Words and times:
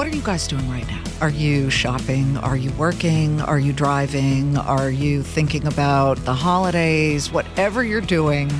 What 0.00 0.06
are 0.06 0.16
you 0.16 0.22
guys 0.22 0.48
doing 0.48 0.66
right 0.70 0.88
now? 0.88 1.02
Are 1.20 1.28
you 1.28 1.68
shopping? 1.68 2.38
Are 2.38 2.56
you 2.56 2.72
working? 2.72 3.42
Are 3.42 3.58
you 3.58 3.74
driving? 3.74 4.56
Are 4.56 4.90
you 4.90 5.22
thinking 5.22 5.66
about 5.66 6.16
the 6.24 6.32
holidays? 6.32 7.30
Whatever 7.30 7.84
you're 7.84 8.00
doing, 8.00 8.50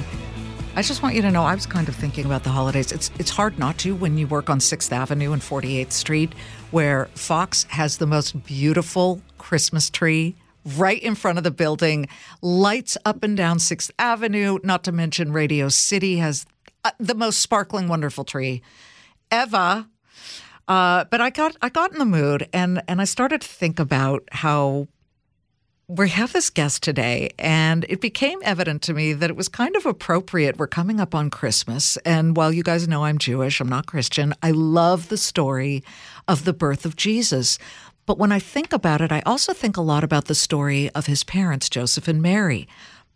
I 0.76 0.82
just 0.82 1.02
want 1.02 1.14
you 1.14 1.22
to 1.22 1.30
know 1.30 1.42
I 1.42 1.54
was 1.54 1.64
kind 1.64 1.88
of 1.88 1.96
thinking 1.96 2.26
about 2.26 2.44
the 2.44 2.50
holidays. 2.50 2.92
It's 2.92 3.10
it's 3.18 3.30
hard 3.30 3.58
not 3.58 3.78
to 3.78 3.94
when 3.94 4.18
you 4.18 4.26
work 4.26 4.50
on 4.50 4.58
6th 4.58 4.92
Avenue 4.92 5.32
and 5.32 5.40
48th 5.40 5.92
Street 5.92 6.34
where 6.72 7.06
Fox 7.14 7.64
has 7.70 7.96
the 7.96 8.06
most 8.06 8.44
beautiful 8.44 9.22
Christmas 9.38 9.88
tree 9.88 10.36
right 10.76 11.02
in 11.02 11.14
front 11.14 11.38
of 11.38 11.44
the 11.44 11.50
building, 11.50 12.06
lights 12.42 12.98
up 13.06 13.22
and 13.22 13.34
down 13.34 13.56
6th 13.56 13.90
Avenue, 13.98 14.58
not 14.62 14.84
to 14.84 14.92
mention 14.92 15.32
Radio 15.32 15.70
City 15.70 16.18
has 16.18 16.44
uh, 16.84 16.90
the 16.98 17.14
most 17.14 17.40
sparkling 17.40 17.88
wonderful 17.88 18.24
tree. 18.24 18.60
Eva 19.32 19.88
uh, 20.70 21.04
but 21.10 21.20
I 21.20 21.30
got 21.30 21.56
I 21.60 21.68
got 21.68 21.92
in 21.92 21.98
the 21.98 22.04
mood 22.04 22.48
and 22.52 22.80
and 22.86 23.00
I 23.00 23.04
started 23.04 23.40
to 23.40 23.48
think 23.48 23.80
about 23.80 24.22
how 24.30 24.86
we 25.88 26.08
have 26.10 26.32
this 26.32 26.48
guest 26.50 26.84
today, 26.84 27.30
and 27.36 27.84
it 27.88 28.00
became 28.00 28.38
evident 28.44 28.80
to 28.82 28.94
me 28.94 29.12
that 29.12 29.28
it 29.28 29.34
was 29.34 29.48
kind 29.48 29.74
of 29.74 29.84
appropriate. 29.84 30.58
We're 30.58 30.68
coming 30.68 31.00
up 31.00 31.12
on 31.12 31.28
Christmas, 31.28 31.96
and 32.04 32.36
while 32.36 32.52
you 32.52 32.62
guys 32.62 32.86
know 32.86 33.04
I'm 33.04 33.18
Jewish, 33.18 33.60
I'm 33.60 33.68
not 33.68 33.86
Christian. 33.86 34.32
I 34.44 34.52
love 34.52 35.08
the 35.08 35.16
story 35.16 35.82
of 36.28 36.44
the 36.44 36.52
birth 36.52 36.86
of 36.86 36.94
Jesus. 36.94 37.58
But 38.06 38.18
when 38.18 38.30
I 38.30 38.38
think 38.38 38.72
about 38.72 39.00
it, 39.00 39.10
I 39.10 39.22
also 39.26 39.52
think 39.52 39.76
a 39.76 39.82
lot 39.82 40.04
about 40.04 40.26
the 40.26 40.36
story 40.36 40.88
of 40.90 41.06
his 41.06 41.24
parents, 41.24 41.68
Joseph 41.68 42.06
and 42.06 42.22
Mary 42.22 42.68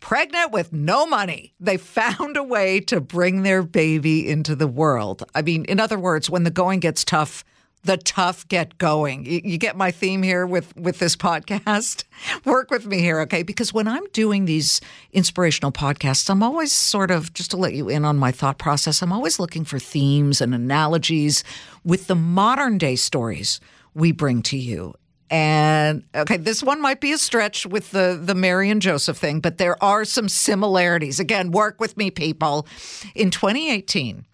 pregnant 0.04 0.52
with 0.52 0.70
no 0.70 1.06
money. 1.06 1.54
They 1.58 1.78
found 1.78 2.36
a 2.36 2.42
way 2.42 2.78
to 2.80 3.00
bring 3.00 3.42
their 3.42 3.62
baby 3.62 4.28
into 4.28 4.54
the 4.54 4.68
world. 4.68 5.24
I 5.34 5.40
mean, 5.40 5.64
in 5.64 5.80
other 5.80 5.98
words, 5.98 6.28
when 6.28 6.44
the 6.44 6.50
going 6.50 6.80
gets 6.80 7.06
tough, 7.06 7.42
the 7.84 7.96
tough 7.96 8.46
get 8.48 8.76
going. 8.76 9.24
You, 9.24 9.56
get 9.56 9.78
my 9.78 9.90
theme 9.90 10.22
here 10.22 10.46
with 10.46 10.76
with 10.76 10.98
this 10.98 11.16
podcast. 11.16 12.04
Work 12.44 12.70
with 12.70 12.86
me 12.86 13.00
here, 13.00 13.20
okay? 13.20 13.42
Because 13.42 13.72
when 13.72 13.88
I'm 13.88 14.06
doing 14.12 14.44
these 14.44 14.82
inspirational 15.12 15.72
podcasts, 15.72 16.28
I'm 16.28 16.42
always 16.42 16.70
sort 16.70 17.10
of 17.10 17.32
just 17.32 17.50
to 17.52 17.56
let 17.56 17.72
you 17.72 17.88
in 17.88 18.04
on 18.04 18.18
my 18.18 18.30
thought 18.30 18.58
process. 18.58 19.00
I'm 19.00 19.12
always 19.12 19.38
looking 19.38 19.64
for 19.64 19.78
themes 19.78 20.42
and 20.42 20.54
analogies 20.54 21.44
with 21.82 22.08
the 22.08 22.14
modern 22.14 22.76
day 22.76 22.96
stories 22.96 23.58
we 23.94 24.12
bring 24.12 24.42
to 24.42 24.58
you. 24.58 24.94
And 25.30 26.04
okay, 26.14 26.36
this 26.36 26.62
one 26.62 26.80
might 26.80 27.00
be 27.00 27.12
a 27.12 27.18
stretch 27.18 27.66
with 27.66 27.90
the 27.90 28.20
the 28.22 28.34
Mary 28.34 28.70
and 28.70 28.82
Joseph 28.82 29.16
thing, 29.16 29.40
but 29.40 29.58
there 29.58 29.82
are 29.82 30.04
some 30.04 30.28
similarities. 30.28 31.18
Again, 31.18 31.50
work 31.50 31.80
with 31.80 31.96
me, 31.96 32.10
people. 32.10 32.66
In 33.14 33.30
2018, 33.30 34.26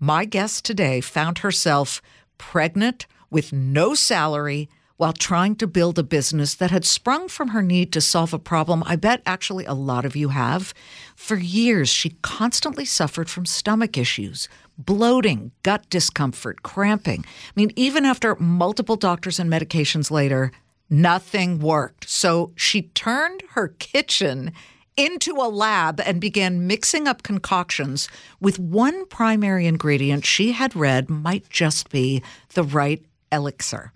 my 0.00 0.24
guest 0.24 0.64
today 0.64 1.00
found 1.00 1.38
herself 1.38 2.00
pregnant 2.38 3.06
with 3.30 3.52
no 3.52 3.94
salary 3.94 4.68
while 4.98 5.12
trying 5.12 5.54
to 5.54 5.66
build 5.66 5.98
a 5.98 6.02
business 6.02 6.54
that 6.56 6.72
had 6.72 6.84
sprung 6.84 7.28
from 7.28 7.48
her 7.48 7.62
need 7.62 7.92
to 7.92 8.00
solve 8.00 8.34
a 8.34 8.38
problem 8.38 8.82
I 8.84 8.96
bet 8.96 9.22
actually 9.24 9.64
a 9.64 9.72
lot 9.72 10.04
of 10.04 10.16
you 10.16 10.30
have. 10.30 10.74
For 11.16 11.36
years, 11.36 11.88
she 11.88 12.18
constantly 12.20 12.84
suffered 12.84 13.30
from 13.30 13.46
stomach 13.46 13.96
issues, 13.96 14.48
bloating, 14.76 15.52
gut 15.62 15.88
discomfort, 15.88 16.62
cramping. 16.64 17.24
I 17.24 17.52
mean, 17.54 17.70
even 17.76 18.04
after 18.04 18.34
multiple 18.34 18.96
doctors 18.96 19.38
and 19.38 19.50
medications 19.50 20.10
later, 20.10 20.50
nothing 20.90 21.60
worked. 21.60 22.08
So 22.08 22.52
she 22.56 22.82
turned 22.82 23.44
her 23.50 23.68
kitchen 23.78 24.52
into 24.96 25.34
a 25.34 25.46
lab 25.48 26.00
and 26.00 26.20
began 26.20 26.66
mixing 26.66 27.06
up 27.06 27.22
concoctions 27.22 28.08
with 28.40 28.58
one 28.58 29.06
primary 29.06 29.66
ingredient 29.66 30.26
she 30.26 30.50
had 30.50 30.74
read 30.74 31.08
might 31.08 31.48
just 31.48 31.88
be 31.90 32.20
the 32.54 32.64
right 32.64 33.04
elixir. 33.30 33.92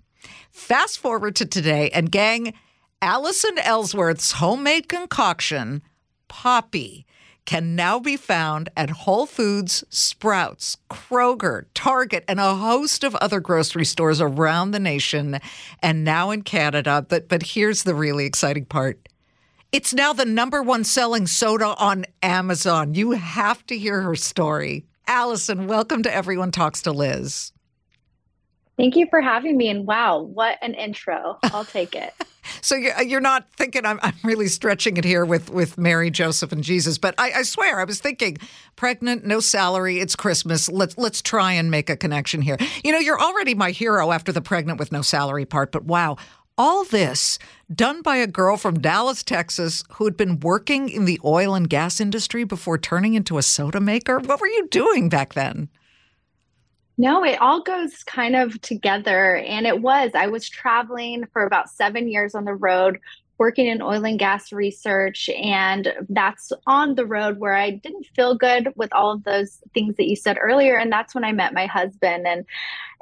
Fast 0.51 0.99
forward 0.99 1.35
to 1.37 1.45
today, 1.45 1.89
and 1.91 2.11
gang, 2.11 2.53
Allison 3.01 3.57
Ellsworth's 3.59 4.33
homemade 4.33 4.87
concoction, 4.87 5.81
Poppi, 6.27 7.05
can 7.45 7.75
now 7.75 7.99
be 7.99 8.15
found 8.15 8.69
at 8.77 8.89
Whole 8.89 9.25
Foods, 9.25 9.83
Sprouts, 9.89 10.77
Kroger, 10.89 11.65
Target, 11.73 12.23
and 12.27 12.39
a 12.39 12.55
host 12.55 13.03
of 13.03 13.15
other 13.15 13.39
grocery 13.39 13.85
stores 13.85 14.21
around 14.21 14.71
the 14.71 14.79
nation 14.79 15.39
and 15.81 16.03
now 16.03 16.31
in 16.31 16.41
Canada. 16.43 17.05
But 17.07 17.27
but 17.27 17.43
here's 17.43 17.83
the 17.83 17.95
really 17.95 18.25
exciting 18.25 18.65
part. 18.65 19.09
It's 19.71 19.93
now 19.93 20.13
the 20.13 20.25
number 20.25 20.61
one 20.61 20.83
selling 20.83 21.25
soda 21.25 21.75
on 21.77 22.05
Amazon. 22.21 22.93
You 22.93 23.11
have 23.11 23.65
to 23.65 23.77
hear 23.77 24.01
her 24.01 24.15
story. 24.15 24.85
Allison, 25.07 25.67
welcome 25.67 26.03
to 26.03 26.13
Everyone 26.13 26.51
Talks 26.51 26.83
to 26.83 26.91
Liz. 26.91 27.52
Thank 28.77 28.95
you 28.95 29.07
for 29.07 29.21
having 29.21 29.55
me. 29.55 29.69
And 29.69 29.85
wow, 29.85 30.19
what 30.19 30.57
an 30.61 30.73
intro. 30.73 31.37
I'll 31.43 31.65
take 31.65 31.95
it. 31.95 32.13
so 32.61 32.75
you're, 32.75 32.95
uh, 32.95 33.01
you're 33.01 33.21
not 33.21 33.47
thinking 33.55 33.85
I'm, 33.85 33.99
I'm 34.01 34.15
really 34.23 34.47
stretching 34.47 34.97
it 34.97 35.03
here 35.03 35.25
with, 35.25 35.51
with 35.51 35.77
Mary, 35.77 36.09
Joseph, 36.09 36.51
and 36.51 36.63
Jesus. 36.63 36.97
But 36.97 37.13
I, 37.17 37.31
I 37.31 37.43
swear, 37.43 37.79
I 37.79 37.83
was 37.83 37.99
thinking 37.99 38.37
pregnant, 38.75 39.25
no 39.25 39.39
salary, 39.39 39.99
it's 39.99 40.15
Christmas. 40.15 40.69
Let's, 40.69 40.97
let's 40.97 41.21
try 41.21 41.53
and 41.53 41.69
make 41.69 41.89
a 41.89 41.95
connection 41.95 42.41
here. 42.41 42.57
You 42.83 42.91
know, 42.91 42.99
you're 42.99 43.21
already 43.21 43.53
my 43.53 43.71
hero 43.71 44.11
after 44.11 44.31
the 44.31 44.41
pregnant 44.41 44.79
with 44.79 44.91
no 44.91 45.03
salary 45.03 45.45
part. 45.45 45.71
But 45.71 45.85
wow, 45.85 46.17
all 46.57 46.83
this 46.83 47.37
done 47.73 48.01
by 48.01 48.17
a 48.17 48.27
girl 48.27 48.57
from 48.57 48.79
Dallas, 48.79 49.23
Texas, 49.23 49.83
who 49.93 50.05
had 50.05 50.17
been 50.17 50.39
working 50.39 50.89
in 50.89 51.05
the 51.05 51.19
oil 51.23 51.53
and 51.55 51.69
gas 51.69 51.99
industry 51.99 52.43
before 52.43 52.77
turning 52.77 53.13
into 53.13 53.37
a 53.37 53.43
soda 53.43 53.79
maker. 53.79 54.19
What 54.19 54.41
were 54.41 54.47
you 54.47 54.67
doing 54.69 55.09
back 55.09 55.33
then? 55.33 55.69
No, 56.97 57.23
it 57.23 57.41
all 57.41 57.61
goes 57.61 58.03
kind 58.03 58.35
of 58.35 58.61
together. 58.61 59.37
And 59.37 59.65
it 59.65 59.81
was, 59.81 60.11
I 60.13 60.27
was 60.27 60.47
traveling 60.47 61.25
for 61.33 61.45
about 61.45 61.69
seven 61.69 62.07
years 62.07 62.35
on 62.35 62.45
the 62.45 62.53
road, 62.53 62.99
working 63.39 63.65
in 63.65 63.81
oil 63.81 64.05
and 64.05 64.19
gas 64.19 64.53
research. 64.53 65.27
And 65.29 65.91
that's 66.07 66.51
on 66.67 66.93
the 66.93 67.05
road 67.05 67.39
where 67.39 67.55
I 67.55 67.71
didn't 67.71 68.05
feel 68.15 68.35
good 68.35 68.69
with 68.75 68.93
all 68.93 69.11
of 69.11 69.23
those 69.23 69.59
things 69.73 69.95
that 69.97 70.07
you 70.07 70.15
said 70.15 70.37
earlier. 70.39 70.77
And 70.77 70.91
that's 70.91 71.15
when 71.15 71.23
I 71.23 71.31
met 71.31 71.53
my 71.53 71.65
husband. 71.65 72.27
And 72.27 72.45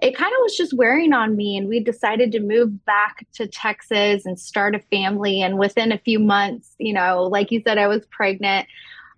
it 0.01 0.16
kind 0.16 0.31
of 0.31 0.40
was 0.41 0.56
just 0.56 0.74
wearing 0.74 1.12
on 1.12 1.35
me. 1.35 1.57
And 1.57 1.68
we 1.68 1.81
decided 1.81 2.31
to 2.31 2.40
move 2.40 2.85
back 2.85 3.28
to 3.34 3.46
Texas 3.46 4.25
and 4.25 4.40
start 4.40 4.74
a 4.74 4.80
family. 4.80 5.41
And 5.41 5.59
within 5.59 5.91
a 5.91 6.00
few 6.00 6.18
months, 6.18 6.75
you 6.80 6.94
know, 6.94 7.24
like 7.24 7.51
you 7.51 7.62
said, 7.68 7.78
I 7.78 7.88
was 7.88 8.06
pregnant. 8.09 8.68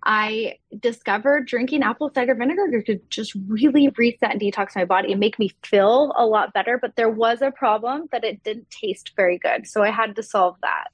I 0.04 0.58
discovered 0.80 1.46
drinking 1.46 1.82
apple 1.82 2.10
cider 2.14 2.34
vinegar 2.34 2.82
could 2.82 3.08
just 3.10 3.34
really 3.46 3.88
reset 3.96 4.32
and 4.32 4.40
detox 4.40 4.76
my 4.76 4.84
body 4.84 5.12
and 5.12 5.20
make 5.20 5.38
me 5.38 5.50
feel 5.62 6.12
a 6.16 6.26
lot 6.26 6.52
better. 6.52 6.78
But 6.78 6.96
there 6.96 7.10
was 7.10 7.40
a 7.42 7.50
problem 7.50 8.08
that 8.12 8.24
it 8.24 8.42
didn't 8.42 8.70
taste 8.70 9.12
very 9.16 9.38
good. 9.38 9.66
So 9.66 9.82
I 9.82 9.90
had 9.90 10.14
to 10.16 10.22
solve 10.22 10.56
that. 10.62 10.88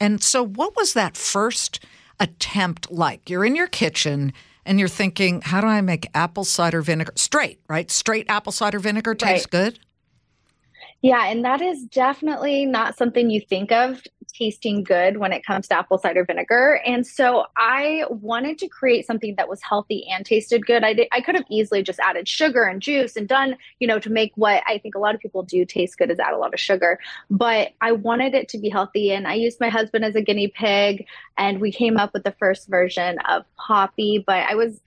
And 0.00 0.22
so, 0.22 0.44
what 0.44 0.76
was 0.76 0.92
that 0.92 1.16
first 1.16 1.84
attempt 2.20 2.90
like? 2.90 3.30
You're 3.30 3.44
in 3.44 3.56
your 3.56 3.68
kitchen 3.68 4.32
and 4.66 4.78
you're 4.78 4.88
thinking, 4.88 5.40
how 5.40 5.60
do 5.60 5.66
I 5.68 5.80
make 5.80 6.08
apple 6.14 6.44
cider 6.44 6.82
vinegar 6.82 7.12
straight, 7.14 7.60
right? 7.68 7.90
Straight 7.90 8.26
apple 8.28 8.52
cider 8.52 8.78
vinegar 8.78 9.14
tastes 9.14 9.46
right. 9.46 9.50
good. 9.50 9.78
Yeah, 11.02 11.26
and 11.26 11.44
that 11.44 11.60
is 11.60 11.84
definitely 11.84 12.66
not 12.66 12.96
something 12.96 13.30
you 13.30 13.40
think 13.40 13.70
of 13.70 14.02
tasting 14.36 14.82
good 14.82 15.18
when 15.18 15.32
it 15.32 15.44
comes 15.44 15.68
to 15.68 15.78
apple 15.78 15.98
cider 15.98 16.24
vinegar. 16.24 16.80
And 16.86 17.06
so 17.06 17.46
I 17.56 18.04
wanted 18.10 18.58
to 18.58 18.68
create 18.68 19.06
something 19.06 19.34
that 19.36 19.48
was 19.48 19.62
healthy 19.62 20.06
and 20.10 20.24
tasted 20.24 20.66
good. 20.66 20.84
I 20.84 20.94
did, 20.94 21.08
I 21.12 21.20
could 21.20 21.34
have 21.34 21.44
easily 21.50 21.82
just 21.82 22.00
added 22.00 22.28
sugar 22.28 22.64
and 22.64 22.80
juice 22.80 23.16
and 23.16 23.28
done, 23.28 23.56
you 23.78 23.86
know, 23.86 23.98
to 23.98 24.10
make 24.10 24.32
what 24.36 24.62
I 24.66 24.78
think 24.78 24.94
a 24.94 24.98
lot 24.98 25.14
of 25.14 25.20
people 25.20 25.42
do 25.42 25.64
taste 25.64 25.98
good 25.98 26.10
is 26.10 26.18
add 26.18 26.34
a 26.34 26.38
lot 26.38 26.54
of 26.54 26.60
sugar. 26.60 26.98
But 27.30 27.72
I 27.80 27.92
wanted 27.92 28.34
it 28.34 28.48
to 28.50 28.58
be 28.58 28.68
healthy 28.68 29.12
and 29.12 29.26
I 29.26 29.34
used 29.34 29.60
my 29.60 29.68
husband 29.68 30.04
as 30.04 30.14
a 30.14 30.22
guinea 30.22 30.48
pig 30.48 31.06
and 31.38 31.60
we 31.60 31.72
came 31.72 31.96
up 31.96 32.12
with 32.12 32.24
the 32.24 32.34
first 32.38 32.68
version 32.68 33.18
of 33.28 33.44
Poppi, 33.56 34.22
but 34.26 34.46
I 34.48 34.54
was 34.54 34.80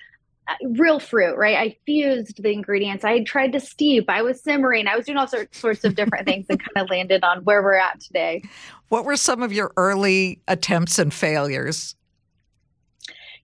Uh, 0.50 0.56
real 0.69 1.00
fruit, 1.00 1.36
right? 1.38 1.57
I 1.57 1.78
fused 1.86 2.42
the 2.42 2.51
ingredients. 2.51 3.06
I 3.06 3.24
tried 3.24 3.54
to 3.54 3.60
steep. 3.60 4.10
I 4.10 4.24
was 4.24 4.42
simmering. 4.42 4.88
I 4.88 4.96
was 4.96 5.06
doing 5.06 5.18
all 5.18 5.28
sorts 5.28 5.84
of 5.84 5.94
different 5.94 6.25
things 6.25 6.48
and 6.50 6.60
kind 6.60 6.84
of 6.84 6.90
landed 6.90 7.24
on 7.24 7.44
where 7.44 7.62
we're 7.62 7.75
at 7.75 8.00
today. 8.00 8.42
What 8.88 9.06
were 9.06 9.16
some 9.16 9.44
of 9.44 9.54
your 9.54 9.72
early 9.78 10.42
attempts 10.48 10.98
and 10.98 11.13
failures? 11.13 11.96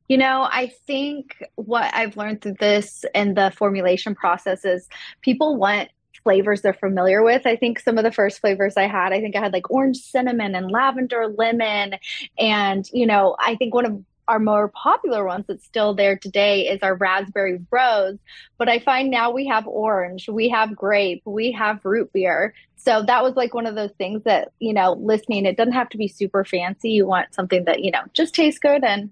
You 0.08 0.18
know, 0.18 0.48
I 0.52 0.72
think 0.88 1.44
what 1.56 1.94
I've 1.94 2.18
learned 2.18 2.42
through 2.42 2.56
this 2.60 3.06
and 3.14 3.38
the 3.38 3.52
formulation 3.56 4.16
process 4.16 4.66
is 4.66 4.88
people 5.22 5.58
want 5.58 5.90
flavors 6.24 6.64
they're 6.64 6.74
familiar 6.74 7.22
with. 7.24 7.46
I 7.46 7.56
think 7.56 7.80
some 7.80 8.00
of 8.00 8.04
the 8.04 8.12
first 8.12 8.40
flavors 8.40 8.78
I 8.78 8.88
had, 8.88 9.14
I 9.14 9.20
think 9.22 9.36
I 9.36 9.42
had 9.42 9.54
like 9.54 9.70
orange 9.70 9.98
cinnamon 9.98 10.56
and 10.56 10.72
lavender 10.72 11.28
lemon. 11.28 11.96
And, 12.40 12.90
you 12.94 13.06
know, 13.06 13.36
I 13.40 13.56
think 13.56 13.76
one 13.76 13.86
of 13.86 14.04
our 14.28 14.40
more 14.40 14.70
popular 14.70 15.26
ones 15.26 15.46
that's 15.48 15.66
still 15.66 15.94
there 15.94 16.18
today 16.18 16.68
is 16.68 16.82
our 16.82 16.96
raspberry 16.96 17.60
rose. 17.72 18.18
But 18.58 18.70
I 18.70 18.80
find 18.80 19.10
now 19.10 19.32
we 19.32 19.48
have 19.48 19.68
orange, 19.68 20.28
we 20.28 20.50
have 20.50 20.76
grape, 20.76 21.22
we 21.26 21.52
have 21.52 21.84
root 21.84 22.12
beer. 22.14 22.54
So 22.76 23.04
that 23.04 23.24
was 23.24 23.36
like 23.36 23.54
one 23.54 23.66
of 23.66 23.76
those 23.76 23.92
things 23.98 24.24
that, 24.24 24.52
you 24.60 24.74
know, 24.74 24.94
listening, 24.94 25.46
it 25.46 25.58
doesn't 25.58 25.74
have 25.74 25.90
to 25.90 25.98
be 25.98 26.08
super 26.08 26.44
fancy. 26.44 26.92
You 26.92 27.06
want 27.06 27.34
something 27.34 27.66
that, 27.66 27.84
you 27.84 27.92
know, 27.92 28.02
just 28.14 28.36
tastes 28.36 28.60
good 28.60 28.84
and 28.84 29.12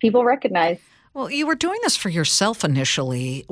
people 0.00 0.24
recognize. 0.24 0.78
Well, 1.16 1.30
you 1.30 1.46
were 1.46 1.54
doing 1.54 1.78
this 1.82 1.96
for 1.96 2.10
yourself 2.10 2.62
initially, 2.62 3.46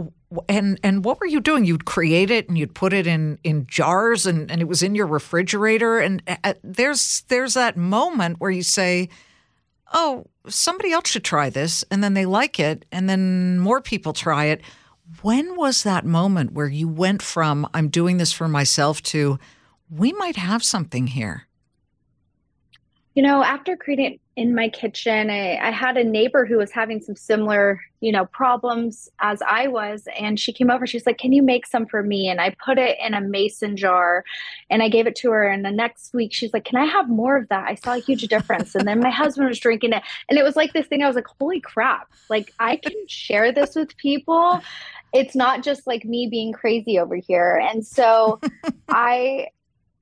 and 0.51 0.79
and 0.83 1.03
what 1.03 1.19
were 1.19 1.27
you 1.27 1.41
doing? 1.41 1.65
You'd 1.65 1.87
create 1.87 2.31
it 2.31 2.47
and 2.47 2.59
you'd 2.59 2.75
put 2.75 2.93
it 2.93 3.07
in 3.07 3.39
in 3.43 3.67
jars, 3.67 4.27
and 4.27 4.51
and 4.51 4.61
it 4.61 4.67
was 4.67 4.83
in 4.83 4.95
your 4.95 5.07
refrigerator. 5.07 5.99
And 5.99 6.23
uh, 6.45 6.53
there's 6.63 7.23
there's 7.29 7.55
that 7.55 7.79
moment 7.79 8.39
where 8.39 8.51
you 8.51 8.63
say, 8.63 9.09
"Oh, 9.95 10.27
somebody 10.49 10.93
else 10.93 11.09
should 11.09 11.25
try 11.25 11.51
this," 11.51 11.85
and 11.91 12.03
then 12.03 12.15
they 12.15 12.27
like 12.27 12.61
it, 12.61 12.85
and 12.93 13.09
then 13.09 13.59
more 13.59 13.81
people 13.81 14.13
try 14.13 14.47
it. 14.47 14.63
When 15.23 15.57
was 15.57 15.83
that 15.83 16.05
moment 16.05 16.53
where 16.53 16.69
you 16.69 16.89
went 16.89 17.23
from 17.23 17.69
"I'm 17.75 17.89
doing 17.89 18.17
this 18.17 18.33
for 18.33 18.49
myself" 18.49 19.03
to 19.05 19.39
"We 19.91 20.13
might 20.13 20.37
have 20.37 20.63
something 20.63 21.09
here"? 21.09 21.47
You 23.15 23.23
know, 23.23 23.45
after 23.45 23.77
creating 23.77 24.19
in 24.37 24.55
my 24.55 24.69
kitchen, 24.69 25.31
I, 25.31 25.57
I, 25.57 25.71
had 25.71 25.97
a 25.97 26.03
neighbor 26.03 26.45
who 26.45 26.57
was 26.57 26.73
having 26.73 27.01
some 27.01 27.15
similar, 27.15 27.81
you 28.01 28.11
know, 28.11 28.27
problems 28.27 29.09
as 29.21 29.41
I 29.43 29.69
was. 29.69 30.09
And 30.19 30.41
she 30.41 30.53
came 30.53 30.71
over, 30.71 30.87
she's 30.87 31.07
like, 31.07 31.19
Can 31.19 31.33
you 31.33 31.43
make 31.43 31.67
some 31.67 31.87
for 31.87 32.03
me? 32.03 32.29
And 32.29 32.41
I 32.41 32.55
put 32.65 32.79
it 32.79 32.99
in 33.05 33.15
a 33.15 33.21
mason 33.21 33.77
jar 33.77 34.25
and 34.71 34.83
I 34.83 34.89
gave 34.89 35.07
it 35.07 35.15
to 35.17 35.31
her. 35.31 35.45
And 35.49 35.65
the 35.65 35.71
next 35.71 36.13
week, 36.15 36.33
she's 36.33 36.53
like, 36.53 36.65
Can 36.65 36.79
I 36.79 36.85
have 36.85 37.09
more 37.09 37.37
of 37.37 37.49
that? 37.49 37.69
I 37.69 37.77
saw 37.77 37.95
a 37.95 38.01
huge 38.01 38.23
difference. 38.23 38.75
and 38.75 38.89
then 38.89 39.01
my 39.01 39.11
husband 39.23 39.49
was 39.49 39.61
drinking 39.61 39.93
it. 39.93 40.03
And 40.29 40.39
it 40.39 40.43
was 40.43 40.57
like 40.57 40.73
this 40.73 40.87
thing, 40.87 41.03
I 41.03 41.07
was 41.07 41.17
like, 41.17 41.29
Holy 41.39 41.61
crap, 41.61 42.11
like 42.29 42.53
I 42.59 42.77
can 42.77 43.07
share 43.07 43.53
this 43.53 43.77
with 43.77 43.97
people. 43.97 44.61
It's 45.13 45.37
not 45.37 45.63
just 45.63 45.87
like 45.87 46.05
me 46.05 46.27
being 46.29 46.53
crazy 46.53 46.99
over 46.99 47.15
here. 47.15 47.63
And 47.71 47.87
so 47.87 48.41
I, 48.89 49.49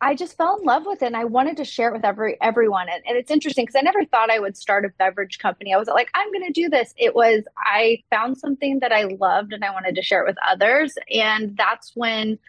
I 0.02 0.16
just 0.16 0.36
fell 0.36 0.58
in 0.58 0.64
love 0.64 0.82
with 0.84 1.00
it 1.00 1.06
and 1.06 1.16
I 1.16 1.24
wanted 1.24 1.56
to 1.58 1.64
share 1.64 1.88
it 1.90 1.92
with 1.92 2.04
every 2.04 2.36
everyone. 2.42 2.88
And, 2.88 3.02
and 3.06 3.16
it's 3.16 3.30
interesting 3.30 3.64
because 3.64 3.76
I 3.76 3.82
never 3.82 4.04
thought 4.04 4.30
I 4.30 4.40
would 4.40 4.56
start 4.56 4.84
a 4.84 4.88
beverage 4.88 5.38
company. 5.38 5.72
I 5.72 5.78
was 5.78 5.86
like, 5.86 6.10
I'm 6.14 6.32
going 6.32 6.44
to 6.44 6.52
do 6.52 6.68
this. 6.68 6.92
It 6.96 7.14
was, 7.14 7.44
I 7.56 8.02
found 8.10 8.36
something 8.36 8.80
that 8.80 8.90
I 8.90 9.04
loved 9.04 9.52
and 9.52 9.64
I 9.64 9.70
wanted 9.70 9.94
to 9.94 10.02
share 10.02 10.24
it 10.24 10.26
with 10.26 10.36
others. 10.46 10.94
And 11.08 11.56
that's 11.56 11.92
when 11.94 12.40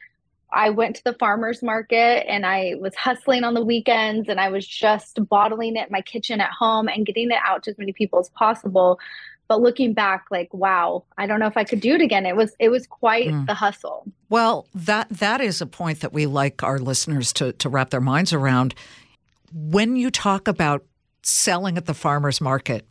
I 0.51 0.71
went 0.71 0.95
to 0.95 1.03
the 1.03 1.13
farmer's 1.13 1.61
market 1.61 2.27
and 2.27 2.43
I 2.43 2.73
was 2.79 2.95
hustling 2.95 3.43
on 3.43 3.53
the 3.53 3.63
weekends 3.63 4.29
and 4.29 4.39
I 4.39 4.49
was 4.49 4.67
just 4.67 5.19
bottling 5.29 5.75
it 5.75 5.87
in 5.87 5.91
my 5.91 6.01
kitchen 6.01 6.41
at 6.41 6.51
home 6.51 6.87
and 6.87 7.05
getting 7.05 7.29
it 7.29 7.39
out 7.45 7.63
to 7.63 7.71
as 7.71 7.77
many 7.77 7.93
people 7.93 8.19
as 8.19 8.29
possible 8.29 8.99
but 9.47 9.61
looking 9.61 9.93
back 9.93 10.25
like 10.31 10.53
wow 10.53 11.03
i 11.17 11.25
don't 11.25 11.39
know 11.39 11.47
if 11.47 11.57
i 11.57 11.63
could 11.63 11.79
do 11.79 11.93
it 11.93 12.01
again 12.01 12.25
it 12.25 12.35
was 12.35 12.55
it 12.59 12.69
was 12.69 12.87
quite 12.87 13.29
mm. 13.29 13.45
the 13.45 13.53
hustle 13.53 14.05
well 14.29 14.67
that 14.73 15.07
that 15.09 15.41
is 15.41 15.61
a 15.61 15.65
point 15.65 15.99
that 16.01 16.13
we 16.13 16.25
like 16.25 16.63
our 16.63 16.79
listeners 16.79 17.33
to 17.33 17.53
to 17.53 17.69
wrap 17.69 17.89
their 17.89 18.01
minds 18.01 18.33
around 18.33 18.73
when 19.53 19.95
you 19.95 20.09
talk 20.09 20.47
about 20.47 20.83
selling 21.21 21.77
at 21.77 21.85
the 21.85 21.93
farmers 21.93 22.41
market 22.41 22.85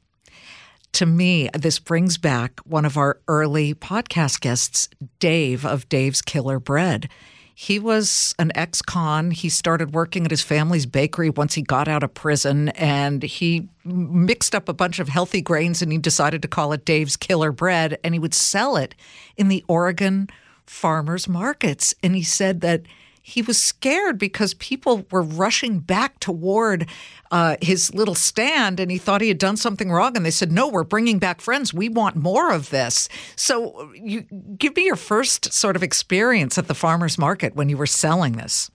to 0.93 1.06
me, 1.06 1.49
this 1.54 1.78
brings 1.78 2.19
back 2.19 2.60
one 2.60 2.84
of 2.84 2.98
our 2.98 3.19
early 3.26 3.75
podcast 3.75 4.40
guests, 4.40 4.90
Dave 5.19 5.64
of 5.64 5.88
Dave's 5.88 6.20
Killer 6.20 6.58
Bread. 6.58 7.08
He 7.54 7.78
was 7.78 8.34
an 8.38 8.52
ex 8.54 8.82
con. 8.82 9.31
He 9.31 9.49
started 9.49 9.94
working 9.94 10.25
at 10.25 10.31
his 10.31 10.43
family's 10.43 10.87
bakery 10.87 11.31
once 11.31 11.54
he 11.54 11.62
got 11.62 11.88
out 11.88 12.02
of 12.02 12.14
prison, 12.14 12.70
and 12.70 13.22
he 13.22 13.69
mixed 13.84 14.54
up 14.54 14.69
a 14.69 14.75
bunch 14.75 14.99
of 14.99 15.08
healthy 15.08 15.43
grains 15.43 15.82
and 15.82 15.93
he 15.93 15.99
decided 15.99 16.43
to 16.43 16.49
call 16.49 16.72
it 16.72 16.84
Dave's 16.84 17.16
Killer 17.16 17.52
Bread, 17.52 17.99
and 18.02 18.14
he 18.14 18.19
would 18.19 18.34
sell 18.34 18.76
it 18.76 18.94
in 19.37 19.49
the 19.49 19.64
Oregon 19.69 20.28
farmers 20.66 21.28
markets. 21.28 21.94
And 22.02 22.14
he 22.14 22.22
said 22.22 22.60
that 22.62 22.82
he 23.22 23.40
was 23.40 23.62
scared 23.62 24.19
because 24.19 24.52
people 24.54 25.06
were 25.12 25.22
rushing 25.22 25.78
back 25.78 26.19
toward 26.19 26.88
uh, 27.30 27.56
his 27.62 27.94
little 27.94 28.16
stand 28.16 28.80
and 28.80 28.90
he 28.90 28.98
thought 28.98 29.20
he 29.20 29.28
had 29.28 29.38
done 29.38 29.56
something 29.56 29.92
wrong. 29.92 30.16
And 30.16 30.26
they 30.26 30.30
said, 30.30 30.50
No, 30.50 30.69
we're 30.69 30.82
bringing 30.82 31.20
back 31.20 31.40
friends. 31.40 31.72
We 31.72 31.88
want 31.88 32.16
more 32.16 32.52
of 32.52 32.70
this. 32.70 33.08
So, 33.36 33.92
you 33.94 34.22
give 34.58 34.74
me 34.74 34.84
your 34.84 34.96
first 34.96 35.52
sort 35.52 35.76
of 35.76 35.84
experience 35.84 36.58
at 36.58 36.66
the 36.66 36.74
farmer's 36.74 37.16
market 37.16 37.54
when 37.54 37.69
you 37.69 37.76
were 37.76 37.86
selling 37.86 38.32
this. 38.32 38.70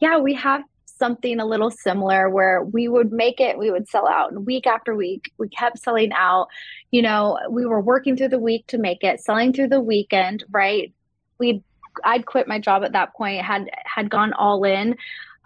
Yeah, 0.00 0.18
we 0.18 0.34
have 0.34 0.62
something 0.98 1.38
a 1.38 1.46
little 1.46 1.70
similar 1.70 2.28
where 2.28 2.64
we 2.64 2.88
would 2.88 3.12
make 3.12 3.40
it, 3.40 3.56
we 3.56 3.70
would 3.70 3.88
sell 3.88 4.08
out 4.08 4.32
and 4.32 4.44
week 4.44 4.66
after 4.66 4.94
week. 4.94 5.32
We 5.38 5.48
kept 5.48 5.78
selling 5.78 6.10
out. 6.12 6.48
You 6.90 7.02
know, 7.02 7.38
we 7.48 7.64
were 7.64 7.80
working 7.80 8.16
through 8.16 8.28
the 8.28 8.38
week 8.38 8.66
to 8.68 8.78
make 8.78 9.04
it, 9.04 9.20
selling 9.20 9.52
through 9.52 9.68
the 9.68 9.80
weekend, 9.80 10.44
right? 10.50 10.92
We'd 11.38 11.62
I'd 12.04 12.26
quit 12.26 12.48
my 12.48 12.58
job 12.58 12.84
at 12.84 12.92
that 12.92 13.14
point, 13.14 13.42
had 13.42 13.70
had 13.84 14.10
gone 14.10 14.32
all 14.32 14.64
in. 14.64 14.96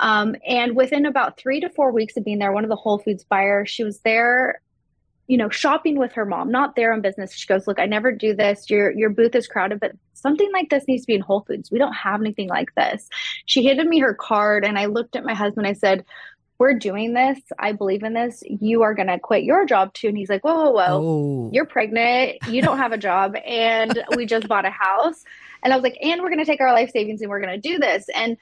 Um, 0.00 0.34
and 0.46 0.74
within 0.74 1.06
about 1.06 1.38
three 1.38 1.60
to 1.60 1.68
four 1.68 1.92
weeks 1.92 2.16
of 2.16 2.24
being 2.24 2.38
there, 2.38 2.52
one 2.52 2.64
of 2.64 2.70
the 2.70 2.76
Whole 2.76 2.98
Foods 2.98 3.24
buyers, 3.24 3.70
she 3.70 3.84
was 3.84 4.00
there, 4.00 4.60
you 5.28 5.36
know, 5.36 5.48
shopping 5.48 5.96
with 5.96 6.12
her 6.12 6.24
mom, 6.24 6.50
not 6.50 6.74
there 6.74 6.92
on 6.92 7.00
business. 7.00 7.32
She 7.34 7.46
goes, 7.46 7.66
"Look, 7.66 7.78
I 7.78 7.86
never 7.86 8.10
do 8.12 8.34
this. 8.34 8.68
Your 8.68 8.90
your 8.92 9.10
booth 9.10 9.34
is 9.34 9.46
crowded, 9.46 9.80
but 9.80 9.92
something 10.14 10.50
like 10.52 10.70
this 10.70 10.86
needs 10.88 11.02
to 11.02 11.06
be 11.06 11.14
in 11.14 11.20
Whole 11.20 11.44
Foods. 11.46 11.70
We 11.70 11.78
don't 11.78 11.92
have 11.92 12.20
anything 12.20 12.48
like 12.48 12.74
this." 12.74 13.08
She 13.46 13.64
handed 13.64 13.86
me 13.86 14.00
her 14.00 14.14
card, 14.14 14.64
and 14.64 14.78
I 14.78 14.86
looked 14.86 15.16
at 15.16 15.24
my 15.24 15.34
husband. 15.34 15.66
I 15.66 15.74
said, 15.74 16.04
we're 16.62 16.74
doing 16.74 17.12
this. 17.12 17.40
I 17.58 17.72
believe 17.72 18.04
in 18.04 18.12
this. 18.12 18.40
You 18.46 18.82
are 18.82 18.94
going 18.94 19.08
to 19.08 19.18
quit 19.18 19.42
your 19.42 19.66
job 19.66 19.92
too. 19.94 20.06
And 20.06 20.16
he's 20.16 20.28
like, 20.28 20.44
whoa, 20.44 20.54
whoa, 20.54 20.70
whoa. 20.70 20.86
Oh. 20.88 21.50
You're 21.52 21.66
pregnant. 21.66 22.38
You 22.48 22.62
don't 22.62 22.78
have 22.78 22.92
a 22.92 22.98
job. 22.98 23.34
And 23.44 24.00
we 24.16 24.26
just 24.26 24.46
bought 24.46 24.64
a 24.64 24.70
house. 24.70 25.24
And 25.62 25.72
I 25.72 25.76
was 25.76 25.82
like, 25.82 25.98
and 26.02 26.20
we're 26.20 26.28
going 26.28 26.38
to 26.38 26.44
take 26.44 26.60
our 26.60 26.72
life 26.72 26.90
savings 26.90 27.20
and 27.20 27.30
we're 27.30 27.40
going 27.40 27.60
to 27.60 27.68
do 27.68 27.78
this. 27.78 28.06
And, 28.14 28.36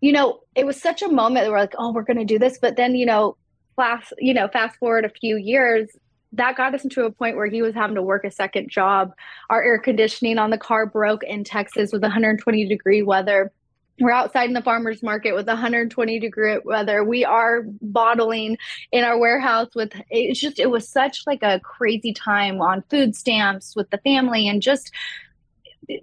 you 0.00 0.12
know, 0.12 0.40
it 0.54 0.66
was 0.66 0.80
such 0.80 1.02
a 1.02 1.08
moment 1.08 1.44
that 1.44 1.50
we're 1.50 1.58
like, 1.58 1.74
oh, 1.78 1.92
we're 1.92 2.02
going 2.02 2.18
to 2.18 2.24
do 2.24 2.38
this. 2.38 2.58
But 2.58 2.76
then, 2.76 2.94
you 2.94 3.06
know, 3.06 3.36
fast, 3.76 4.12
you 4.18 4.34
know, 4.34 4.48
fast 4.48 4.78
forward 4.78 5.04
a 5.04 5.10
few 5.10 5.36
years, 5.36 5.88
that 6.32 6.56
got 6.56 6.74
us 6.74 6.84
into 6.84 7.04
a 7.04 7.10
point 7.10 7.36
where 7.36 7.46
he 7.46 7.62
was 7.62 7.74
having 7.74 7.94
to 7.96 8.02
work 8.02 8.24
a 8.24 8.30
second 8.30 8.70
job. 8.70 9.12
Our 9.50 9.62
air 9.62 9.78
conditioning 9.78 10.38
on 10.38 10.50
the 10.50 10.58
car 10.58 10.86
broke 10.86 11.22
in 11.22 11.44
Texas 11.44 11.92
with 11.92 12.02
120 12.02 12.68
degree 12.68 13.02
weather. 13.02 13.52
We're 13.98 14.12
outside 14.12 14.48
in 14.48 14.52
the 14.52 14.60
farmers 14.60 15.02
market 15.02 15.34
with 15.34 15.46
120 15.46 16.20
degree 16.20 16.58
weather. 16.62 17.02
We 17.02 17.24
are 17.24 17.62
bottling 17.80 18.58
in 18.92 19.04
our 19.04 19.18
warehouse 19.18 19.68
with 19.74 19.92
it's 20.10 20.38
just 20.38 20.58
it 20.58 20.70
was 20.70 20.86
such 20.86 21.22
like 21.26 21.42
a 21.42 21.60
crazy 21.60 22.12
time 22.12 22.60
on 22.60 22.84
food 22.90 23.16
stamps 23.16 23.74
with 23.74 23.88
the 23.88 23.98
family 23.98 24.48
and 24.48 24.60
just 24.60 24.92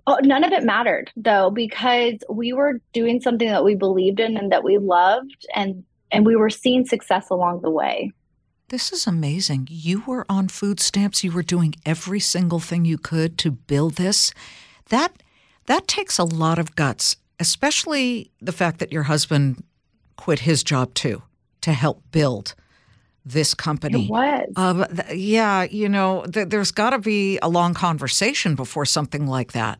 Oh, 0.08 0.18
none 0.24 0.44
of 0.44 0.52
it 0.52 0.64
mattered 0.64 1.12
though 1.16 1.50
because 1.50 2.16
we 2.30 2.54
were 2.54 2.80
doing 2.94 3.22
something 3.22 3.50
that 3.50 3.64
we 3.64 3.76
believed 3.76 4.20
in 4.20 4.38
and 4.38 4.52
that 4.52 4.64
we 4.64 4.78
loved 4.78 5.46
and 5.56 5.84
and 6.12 6.26
we 6.26 6.36
were 6.36 6.50
seeing 6.50 6.86
success 6.86 7.30
along 7.30 7.62
the 7.62 7.72
way. 7.72 8.12
This 8.70 8.94
is 8.94 9.08
amazing. 9.08 9.68
You 9.70 10.04
were 10.06 10.26
on 10.30 10.48
food 10.48 10.80
stamps. 10.80 11.24
You 11.24 11.32
were 11.32 11.44
doing 11.44 11.76
every 11.86 12.20
single 12.20 12.60
thing 12.60 12.86
you 12.86 12.98
could 12.98 13.38
to 13.40 13.52
build 13.52 13.96
this. 13.96 14.32
That 14.90 15.22
that 15.66 15.88
takes 15.88 16.18
a 16.18 16.24
lot 16.24 16.60
of 16.60 16.76
guts 16.76 17.18
especially 17.40 18.32
the 18.42 18.52
fact 18.52 18.80
that 18.80 18.94
your 18.94 19.04
husband 19.04 19.64
quit 20.16 20.40
his 20.40 20.64
job 20.64 20.94
too 20.94 21.22
to 21.62 21.74
help 21.74 22.02
build 22.12 22.56
this 23.26 23.54
company. 23.54 24.06
It 24.06 24.10
was. 24.10 24.48
Uh, 24.56 24.86
th- 24.86 25.18
yeah, 25.18 25.64
you 25.64 25.90
know, 25.90 26.26
th- 26.32 26.50
there's 26.50 26.72
got 26.72 26.92
to 26.92 27.00
be 27.00 27.40
a 27.42 27.50
long 27.50 27.74
conversation 27.74 28.56
before 28.56 28.86
something 28.86 29.28
like 29.28 29.54
that. 29.54 29.80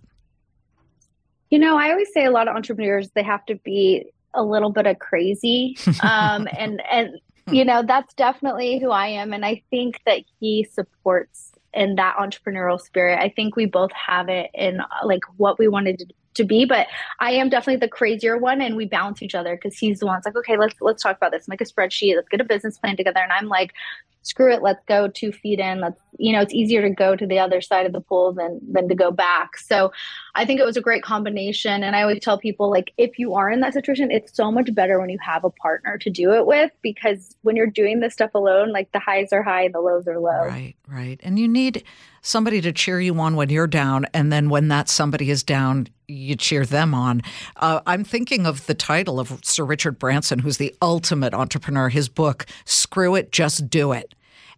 You 1.50 1.60
know, 1.60 1.78
I 1.78 1.92
always 1.92 2.12
say 2.14 2.26
a 2.26 2.32
lot 2.32 2.48
of 2.48 2.56
entrepreneurs 2.56 3.10
they 3.14 3.24
have 3.24 3.46
to 3.46 3.56
be 3.56 4.06
a 4.34 4.44
little 4.44 4.72
bit 4.72 4.88
of 4.88 5.00
crazy, 5.00 5.78
um, 6.02 6.48
and 6.58 6.82
and 6.92 7.20
you 7.52 7.64
know 7.64 7.84
that's 7.84 8.14
definitely 8.16 8.80
who 8.80 8.90
I 8.90 9.08
am, 9.08 9.34
and 9.34 9.46
I 9.46 9.62
think 9.70 10.00
that 10.06 10.24
he 10.40 10.64
supports 10.64 11.52
in 11.74 11.96
that 11.96 12.16
entrepreneurial 12.18 12.80
spirit. 12.80 13.20
I 13.20 13.30
think 13.30 13.56
we 13.56 13.66
both 13.66 13.92
have 13.92 14.30
it 14.30 14.50
in 14.54 14.80
like 15.04 15.22
what 15.38 15.60
we 15.60 15.68
wanted 15.68 16.00
to 16.00 16.06
to 16.36 16.44
be. 16.44 16.66
But 16.66 16.88
I 17.20 17.32
am 17.32 17.50
definitely 17.50 17.80
the 17.80 17.90
crazier 17.90 18.38
one, 18.38 18.62
and 18.62 18.76
we 18.76 18.86
balance 18.86 19.22
each 19.22 19.36
other 19.36 19.56
because 19.56 19.78
he's 19.78 20.00
the 20.00 20.06
one 20.06 20.16
that's 20.16 20.26
like, 20.26 20.36
okay, 20.38 20.58
let's 20.58 20.76
let's 20.82 21.04
talk 21.04 21.18
about 21.18 21.32
this, 21.32 21.48
make 21.48 21.62
a 21.62 21.66
spreadsheet, 21.66 22.16
let's 22.16 22.30
get 22.30 22.42
a 22.42 22.46
business 22.46 22.78
plan 22.78 22.98
together, 22.98 23.20
and 23.20 23.32
I'm 23.32 23.48
like, 23.48 23.74
screw 24.24 24.52
it, 24.52 24.64
let's 24.64 24.84
go 24.88 25.08
two 25.08 25.32
feet 25.32 25.60
in. 25.60 25.82
Let's, 25.82 26.02
you 26.18 26.32
know, 26.32 26.42
it's 26.42 26.54
easier 26.54 26.82
to 26.82 26.90
go 26.90 27.16
to 27.16 27.28
the 27.28 27.40
other 27.40 27.62
side 27.62 27.86
of 27.86 27.92
the 27.92 28.02
pool 28.02 28.34
than 28.34 28.60
than 28.72 28.88
to 28.90 28.96
go 28.96 29.12
back. 29.12 29.58
So 29.58 29.92
I 30.34 30.46
think 30.46 30.60
it 30.60 30.66
was 30.66 30.78
a 30.78 30.82
great 30.82 31.04
combination. 31.04 31.84
And 31.84 31.96
I 31.96 32.02
always 32.02 32.22
tell 32.22 32.38
people 32.38 32.72
like 32.72 32.94
if 32.98 33.20
you 33.20 33.36
are 33.36 33.50
in 33.52 33.60
that 33.60 33.74
situation, 33.74 34.10
it's 34.12 34.36
so 34.36 34.52
much 34.52 34.74
better 34.74 35.00
when 35.00 35.10
you 35.10 35.20
have 35.22 35.44
a 35.44 35.50
partner 35.50 35.98
to 36.00 36.10
do 36.10 36.34
it 36.34 36.48
with 36.48 36.72
because 36.82 37.36
when 37.42 37.56
you're 37.56 37.68
doing 37.68 38.00
this 38.00 38.14
stuff 38.14 38.34
alone, 38.34 38.72
like 38.72 38.92
the 38.92 39.00
highs 39.00 39.32
are 39.32 39.44
high, 39.44 39.64
and 39.64 39.74
the 39.74 39.82
lows 39.82 40.08
are 40.08 40.20
low. 40.20 40.46
Right, 40.46 40.76
right. 40.88 41.20
And 41.24 41.38
you 41.38 41.48
need 41.48 41.84
somebody 42.24 42.60
to 42.62 42.72
cheer 42.72 43.00
you 43.00 43.20
on 43.20 43.36
when 43.36 43.50
you're 43.50 43.68
down, 43.68 44.08
and 44.14 44.34
then 44.34 44.50
when 44.50 44.70
that 44.70 44.90
somebody 44.90 45.30
is 45.30 45.44
down, 45.44 45.88
you 46.08 46.36
cheer 46.36 46.66
them 46.66 46.96
on. 46.96 47.22
Uh, 47.58 47.82
I'm 47.86 48.04
thinking 48.04 48.48
of 48.48 48.66
the 48.66 48.74
title 48.74 49.20
of 49.20 49.40
Sir 49.44 49.64
Richard 49.64 50.00
Branson, 50.00 50.40
who's 50.40 50.58
the 50.58 50.74
ultimate 50.82 51.36
entrepreneur. 51.36 51.90
His 51.90 52.10
book, 52.10 52.48
"Screw 52.66 53.14
It, 53.14 53.32
Just 53.32 53.70
Do 53.70 53.92
It." 53.92 54.16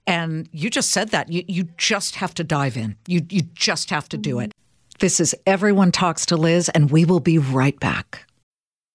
And 0.07 0.47
you 0.51 0.69
just 0.69 0.91
said 0.91 1.09
that. 1.09 1.31
You, 1.31 1.43
you 1.47 1.63
just 1.77 2.15
have 2.15 2.33
to 2.35 2.43
dive 2.43 2.77
in. 2.77 2.95
You, 3.07 3.25
you 3.29 3.41
just 3.55 3.89
have 3.89 4.07
to 4.09 4.17
do 4.17 4.39
it. 4.39 4.51
This 4.99 5.19
is 5.19 5.35
Everyone 5.45 5.91
Talks 5.91 6.25
to 6.27 6.37
Liz, 6.37 6.69
and 6.69 6.91
we 6.91 7.05
will 7.05 7.19
be 7.19 7.37
right 7.37 7.77
back. 7.79 8.24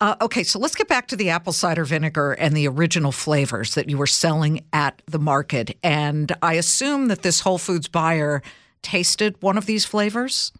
Uh, 0.00 0.16
okay, 0.20 0.42
so 0.42 0.58
let's 0.58 0.74
get 0.74 0.88
back 0.88 1.08
to 1.08 1.16
the 1.16 1.30
apple 1.30 1.52
cider 1.52 1.84
vinegar 1.84 2.32
and 2.32 2.56
the 2.56 2.68
original 2.68 3.12
flavors 3.12 3.74
that 3.74 3.88
you 3.88 3.98
were 3.98 4.06
selling 4.06 4.64
at 4.72 5.02
the 5.06 5.18
market. 5.18 5.76
And 5.82 6.34
I 6.42 6.54
assume 6.54 7.08
that 7.08 7.22
this 7.22 7.40
Whole 7.40 7.58
Foods 7.58 7.88
buyer 7.88 8.42
tasted 8.82 9.40
one 9.40 9.58
of 9.58 9.66
these 9.66 9.84
flavors. 9.84 10.52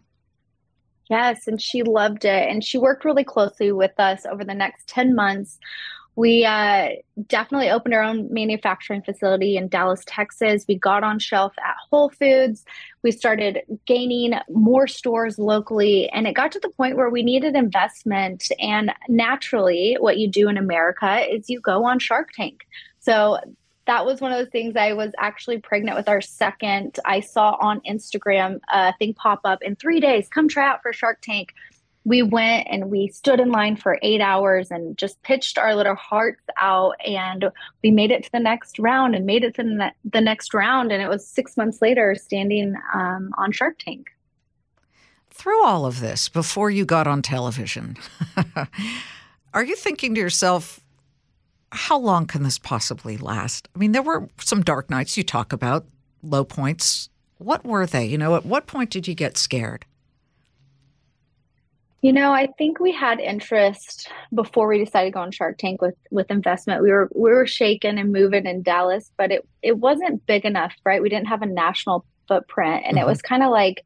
Yes, 1.09 1.47
and 1.47 1.61
she 1.61 1.83
loved 1.83 2.25
it. 2.25 2.49
And 2.49 2.63
she 2.63 2.77
worked 2.77 3.03
really 3.05 3.23
closely 3.23 3.71
with 3.71 3.99
us 3.99 4.25
over 4.25 4.43
the 4.43 4.53
next 4.53 4.87
10 4.87 5.15
months 5.15 5.57
we 6.19 6.43
uh, 6.43 6.89
definitely 7.27 7.69
opened 7.69 7.93
our 7.93 8.03
own 8.03 8.27
manufacturing 8.31 9.01
facility 9.01 9.55
in 9.55 9.69
Dallas, 9.69 10.03
Texas. 10.05 10.65
We 10.67 10.75
got 10.75 11.01
on 11.01 11.17
shelf 11.17 11.53
at 11.59 11.75
Whole 11.89 12.09
Foods. 12.09 12.65
We 13.01 13.11
started 13.11 13.61
gaining 13.85 14.33
more 14.49 14.87
stores 14.87 15.39
locally, 15.39 16.09
and 16.09 16.27
it 16.27 16.33
got 16.33 16.51
to 16.53 16.59
the 16.59 16.69
point 16.69 16.97
where 16.97 17.09
we 17.09 17.23
needed 17.23 17.55
investment. 17.55 18.47
And 18.59 18.91
naturally, 19.07 19.97
what 19.99 20.17
you 20.17 20.27
do 20.27 20.49
in 20.49 20.57
America 20.57 21.19
is 21.19 21.49
you 21.49 21.61
go 21.61 21.85
on 21.85 21.99
Shark 21.99 22.31
Tank. 22.33 22.67
So 22.99 23.39
that 23.85 24.05
was 24.05 24.21
one 24.21 24.31
of 24.31 24.37
those 24.37 24.51
things 24.51 24.75
I 24.75 24.93
was 24.93 25.11
actually 25.17 25.57
pregnant 25.57 25.97
with 25.97 26.07
our 26.07 26.21
second. 26.21 26.99
I 27.05 27.21
saw 27.21 27.57
on 27.59 27.81
Instagram 27.89 28.59
a 28.71 28.93
thing 28.97 29.15
pop 29.15 29.41
up 29.45 29.63
in 29.63 29.75
three 29.75 29.99
days, 29.99 30.27
come 30.27 30.47
try 30.47 30.67
out 30.67 30.83
for 30.83 30.93
Shark 30.93 31.21
Tank 31.21 31.53
we 32.05 32.23
went 32.23 32.67
and 32.69 32.89
we 32.89 33.07
stood 33.07 33.39
in 33.39 33.51
line 33.51 33.75
for 33.75 33.99
eight 34.01 34.21
hours 34.21 34.71
and 34.71 34.97
just 34.97 35.21
pitched 35.23 35.57
our 35.57 35.75
little 35.75 35.95
hearts 35.95 36.41
out 36.57 36.95
and 37.05 37.51
we 37.83 37.91
made 37.91 38.11
it 38.11 38.23
to 38.23 38.31
the 38.31 38.39
next 38.39 38.79
round 38.79 39.15
and 39.15 39.25
made 39.25 39.43
it 39.43 39.53
to 39.55 39.91
the, 40.05 40.21
next 40.21 40.53
round 40.53 40.91
and 40.91 41.01
it 41.01 41.09
was 41.09 41.27
six 41.27 41.57
months 41.57 41.81
later 41.81 42.15
standing 42.15 42.75
um, 42.93 43.31
on 43.37 43.51
shark 43.51 43.77
tank. 43.79 44.09
Through 45.29 45.63
all 45.63 45.85
of 45.85 45.99
this 45.99 46.29
before 46.29 46.69
you 46.69 46.85
got 46.85 47.07
on 47.07 47.21
television 47.21 47.97
are 49.53 49.63
you 49.63 49.75
thinking 49.75 50.15
to 50.15 50.21
yourself 50.21 50.79
how 51.71 51.99
long 51.99 52.25
can 52.25 52.43
this 52.43 52.57
possibly 52.57 53.17
last? 53.17 53.67
I 53.75 53.79
mean 53.79 53.91
there 53.91 54.01
were 54.01 54.29
some 54.39 54.63
dark 54.63 54.89
nights 54.89 55.17
you 55.17 55.23
talk 55.23 55.53
about 55.53 55.85
low 56.23 56.43
points. 56.43 57.09
What 57.37 57.65
were 57.65 57.85
they? 57.85 58.05
You 58.05 58.17
know 58.17 58.35
at 58.35 58.45
what 58.45 58.67
point 58.67 58.89
did 58.89 59.07
you 59.07 59.15
get 59.15 59.37
scared 59.37 59.85
you 62.01 62.13
know, 62.13 62.31
I 62.31 62.47
think 62.57 62.79
we 62.79 62.93
had 62.93 63.19
interest 63.19 64.09
before 64.33 64.67
we 64.67 64.83
decided 64.83 65.07
to 65.07 65.11
go 65.11 65.19
on 65.19 65.31
Shark 65.31 65.57
Tank 65.57 65.81
with 65.81 65.95
with 66.11 66.31
investment. 66.31 66.81
We 66.81 66.91
were 66.91 67.09
we 67.13 67.31
were 67.31 67.45
shaking 67.45 67.99
and 67.99 68.13
moving 68.13 68.45
in 68.45 68.61
Dallas, 68.61 69.11
but 69.17 69.31
it 69.31 69.47
it 69.61 69.77
wasn't 69.77 70.25
big 70.25 70.45
enough, 70.45 70.73
right? 70.85 71.01
We 71.01 71.09
didn't 71.09 71.27
have 71.27 71.41
a 71.41 71.47
national 71.47 72.05
footprint, 72.27 72.83
and 72.85 72.95
mm-hmm. 72.95 73.03
it 73.03 73.05
was 73.05 73.21
kind 73.21 73.43
of 73.43 73.51
like 73.51 73.85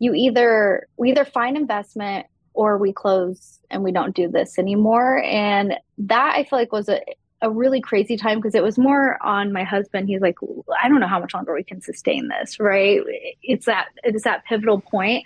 you 0.00 0.12
either 0.14 0.88
we 0.96 1.10
either 1.10 1.24
find 1.24 1.56
investment 1.56 2.26
or 2.52 2.78
we 2.78 2.92
close 2.92 3.60
and 3.70 3.84
we 3.84 3.92
don't 3.92 4.16
do 4.16 4.28
this 4.28 4.58
anymore. 4.58 5.22
And 5.22 5.74
that 5.98 6.34
I 6.36 6.44
feel 6.44 6.58
like 6.58 6.72
was 6.72 6.88
a 6.88 7.00
a 7.42 7.50
really 7.50 7.80
crazy 7.80 8.16
time 8.16 8.38
because 8.38 8.54
it 8.54 8.62
was 8.62 8.78
more 8.78 9.22
on 9.22 9.52
my 9.52 9.62
husband. 9.62 10.08
He's 10.08 10.22
like, 10.22 10.36
I 10.82 10.88
don't 10.88 11.00
know 11.00 11.06
how 11.06 11.20
much 11.20 11.34
longer 11.34 11.54
we 11.54 11.62
can 11.62 11.82
sustain 11.82 12.28
this, 12.28 12.58
right? 12.58 13.00
It's 13.42 13.66
that 13.66 13.88
it's 14.02 14.24
that 14.24 14.44
pivotal 14.46 14.80
point 14.80 15.24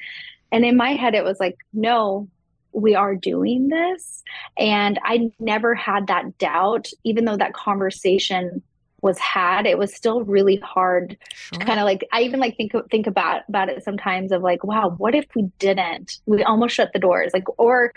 and 0.52 0.64
in 0.64 0.76
my 0.76 0.92
head, 0.92 1.14
it 1.14 1.24
was 1.24 1.40
like, 1.40 1.56
no, 1.72 2.28
we 2.72 2.94
are 2.94 3.14
doing 3.14 3.68
this. 3.68 4.22
And 4.56 4.98
I 5.04 5.30
never 5.38 5.74
had 5.74 6.06
that 6.06 6.38
doubt, 6.38 6.88
even 7.04 7.24
though 7.24 7.36
that 7.36 7.52
conversation 7.52 8.62
was 9.02 9.18
had 9.18 9.66
it 9.66 9.78
was 9.78 9.94
still 9.94 10.22
really 10.24 10.56
hard 10.56 11.16
sure. 11.32 11.58
to 11.58 11.64
kind 11.64 11.80
of 11.80 11.84
like 11.84 12.06
i 12.12 12.20
even 12.20 12.40
like 12.40 12.56
think 12.56 12.72
think 12.90 13.06
about 13.06 13.42
about 13.48 13.68
it 13.68 13.82
sometimes 13.82 14.32
of 14.32 14.42
like 14.42 14.62
wow 14.64 14.90
what 14.98 15.14
if 15.14 15.26
we 15.34 15.42
didn't 15.58 16.18
we 16.26 16.42
almost 16.42 16.74
shut 16.74 16.90
the 16.92 16.98
doors 16.98 17.30
like 17.32 17.44
or 17.58 17.92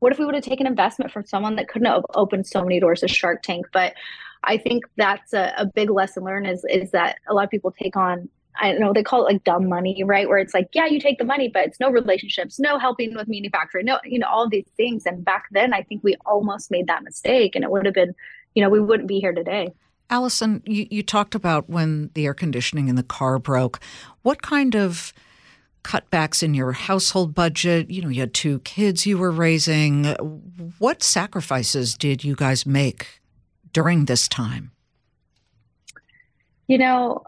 what 0.00 0.12
if 0.12 0.18
we 0.18 0.26
would 0.26 0.34
have 0.34 0.44
taken 0.44 0.66
investment 0.66 1.10
from 1.10 1.24
someone 1.24 1.56
that 1.56 1.68
couldn't 1.68 1.90
have 1.90 2.04
opened 2.14 2.46
so 2.46 2.62
many 2.62 2.80
doors 2.80 3.00
to 3.00 3.08
shark 3.08 3.42
tank 3.42 3.66
but 3.72 3.94
i 4.44 4.58
think 4.58 4.84
that's 4.96 5.32
a, 5.32 5.54
a 5.56 5.64
big 5.64 5.90
lesson 5.90 6.24
learned 6.24 6.46
is 6.46 6.64
is 6.68 6.90
that 6.90 7.16
a 7.28 7.34
lot 7.34 7.44
of 7.44 7.50
people 7.50 7.70
take 7.70 7.96
on 7.96 8.28
I 8.56 8.70
don't 8.70 8.80
know, 8.80 8.92
they 8.92 9.02
call 9.02 9.26
it 9.26 9.32
like 9.32 9.44
dumb 9.44 9.68
money, 9.68 10.02
right? 10.04 10.28
Where 10.28 10.38
it's 10.38 10.54
like, 10.54 10.68
yeah, 10.72 10.86
you 10.86 11.00
take 11.00 11.18
the 11.18 11.24
money, 11.24 11.48
but 11.48 11.66
it's 11.66 11.80
no 11.80 11.90
relationships, 11.90 12.60
no 12.60 12.78
helping 12.78 13.14
with 13.14 13.28
manufacturing, 13.28 13.86
no, 13.86 13.98
you 14.04 14.18
know, 14.18 14.28
all 14.28 14.48
these 14.48 14.66
things. 14.76 15.06
And 15.06 15.24
back 15.24 15.46
then, 15.52 15.72
I 15.72 15.82
think 15.82 16.04
we 16.04 16.16
almost 16.26 16.70
made 16.70 16.86
that 16.86 17.02
mistake 17.02 17.54
and 17.54 17.64
it 17.64 17.70
would 17.70 17.86
have 17.86 17.94
been, 17.94 18.14
you 18.54 18.62
know, 18.62 18.68
we 18.68 18.80
wouldn't 18.80 19.08
be 19.08 19.20
here 19.20 19.32
today. 19.32 19.72
Allison, 20.10 20.62
you, 20.66 20.86
you 20.90 21.02
talked 21.02 21.34
about 21.34 21.70
when 21.70 22.10
the 22.12 22.26
air 22.26 22.34
conditioning 22.34 22.88
in 22.88 22.96
the 22.96 23.02
car 23.02 23.38
broke. 23.38 23.80
What 24.20 24.42
kind 24.42 24.76
of 24.76 25.14
cutbacks 25.82 26.42
in 26.42 26.52
your 26.52 26.72
household 26.72 27.34
budget? 27.34 27.90
You 27.90 28.02
know, 28.02 28.08
you 28.10 28.20
had 28.20 28.34
two 28.34 28.58
kids 28.60 29.06
you 29.06 29.16
were 29.16 29.30
raising. 29.30 30.04
What 30.78 31.02
sacrifices 31.02 31.94
did 31.94 32.22
you 32.22 32.34
guys 32.34 32.66
make 32.66 33.20
during 33.72 34.04
this 34.04 34.28
time? 34.28 34.72
You 36.66 36.76
know, 36.78 37.24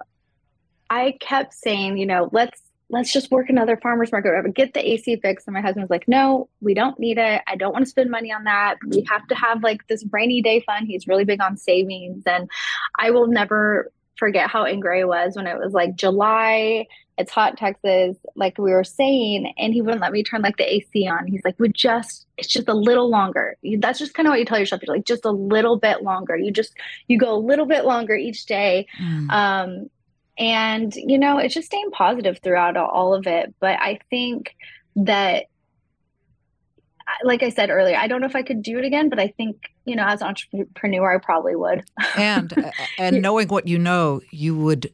I 0.91 1.17
kept 1.21 1.55
saying, 1.55 1.97
you 1.97 2.07
know, 2.07 2.29
let's 2.33 2.61
let's 2.91 3.13
just 3.13 3.31
work 3.31 3.49
another 3.49 3.77
farmers 3.77 4.13
market 4.13 4.29
whatever 4.29 4.49
get 4.49 4.75
the 4.75 4.93
ac 4.93 5.17
fixed 5.17 5.47
and 5.47 5.55
my 5.55 5.61
husband's 5.61 5.91
like 5.91 6.07
no 6.07 6.49
we 6.61 6.75
don't 6.75 6.99
need 6.99 7.19
it. 7.19 7.43
I 7.47 7.57
don't 7.57 7.73
want 7.73 7.85
to 7.85 7.91
spend 7.91 8.11
money 8.11 8.33
on 8.33 8.45
that. 8.45 8.77
We 8.87 9.05
have 9.09 9.27
to 9.29 9.35
have 9.35 9.63
like 9.63 9.87
this 9.89 10.05
rainy 10.13 10.43
day 10.43 10.61
fund. 10.61 10.87
He's 10.87 11.09
really 11.09 11.25
big 11.25 11.41
on 11.41 11.57
savings. 11.57 12.23
And 12.27 12.49
i 12.99 13.11
will 13.11 13.27
never 13.27 13.91
forget 14.17 14.49
how 14.49 14.65
angry 14.65 15.01
i 15.01 15.05
was 15.05 15.35
when 15.35 15.47
it 15.47 15.59
was 15.59 15.73
like 15.73 15.97
july. 15.97 16.87
It's 17.17 17.31
hot 17.31 17.53
in 17.53 17.57
texas 17.57 18.17
like 18.35 18.59
we 18.59 18.71
were 18.73 18.85
saying 18.85 19.53
and 19.57 19.73
he 19.73 19.81
wouldn't 19.81 20.03
let 20.03 20.13
me 20.13 20.23
turn 20.23 20.43
like 20.43 20.57
the 20.57 20.75
ac 20.75 21.09
on. 21.09 21.27
He's 21.27 21.45
like 21.45 21.59
we 21.59 21.71
just 21.71 22.27
it's 22.37 22.49
just 22.49 22.69
a 22.69 22.75
little 22.75 23.09
longer. 23.09 23.57
That's 23.79 23.99
just 23.99 24.15
kind 24.15 24.29
of 24.29 24.33
what 24.33 24.41
you 24.41 24.45
tell 24.45 24.59
yourself. 24.59 24.83
You're 24.83 24.95
like 24.95 25.07
just 25.07 25.25
a 25.25 25.31
little 25.31 25.79
bit 25.79 26.03
longer. 26.03 26.37
You 26.37 26.53
just 26.53 26.75
you 27.09 27.19
go 27.19 27.35
a 27.35 27.39
little 27.39 27.67
bit 27.67 27.85
longer 27.85 28.15
each 28.15 28.47
day. 28.47 28.87
Mm. 29.01 29.31
um 29.31 29.91
and, 30.39 30.95
you 30.95 31.19
know, 31.19 31.39
it's 31.39 31.55
just 31.55 31.67
staying 31.67 31.91
positive 31.91 32.39
throughout 32.43 32.77
all 32.77 33.15
of 33.15 33.27
it. 33.27 33.55
But 33.61 33.79
I 33.81 33.99
think 34.11 34.57
that, 34.97 35.45
like 37.23 37.43
I 37.43 37.51
said 37.51 37.71
earlier, 37.71 37.97
I 37.97 38.09
don't 38.09 38.21
know 38.21 38.27
if 38.27 38.37
I 38.37 38.43
could 38.43 38.63
do 38.63 38.79
it 38.79 38.85
again, 38.85 39.09
but 39.09 39.21
I 39.21 39.29
think, 39.29 39.71
you 39.85 39.95
know, 39.95 40.05
as 40.07 40.23
an 40.23 40.29
entrepreneur, 40.29 41.15
I 41.15 41.19
probably 41.19 41.55
would. 41.55 41.85
and, 42.17 42.53
uh, 42.59 42.71
and 42.99 43.23
knowing 43.23 43.49
what 43.49 43.69
you 43.69 43.79
know, 43.79 44.21
you 44.31 44.57
would 44.57 44.91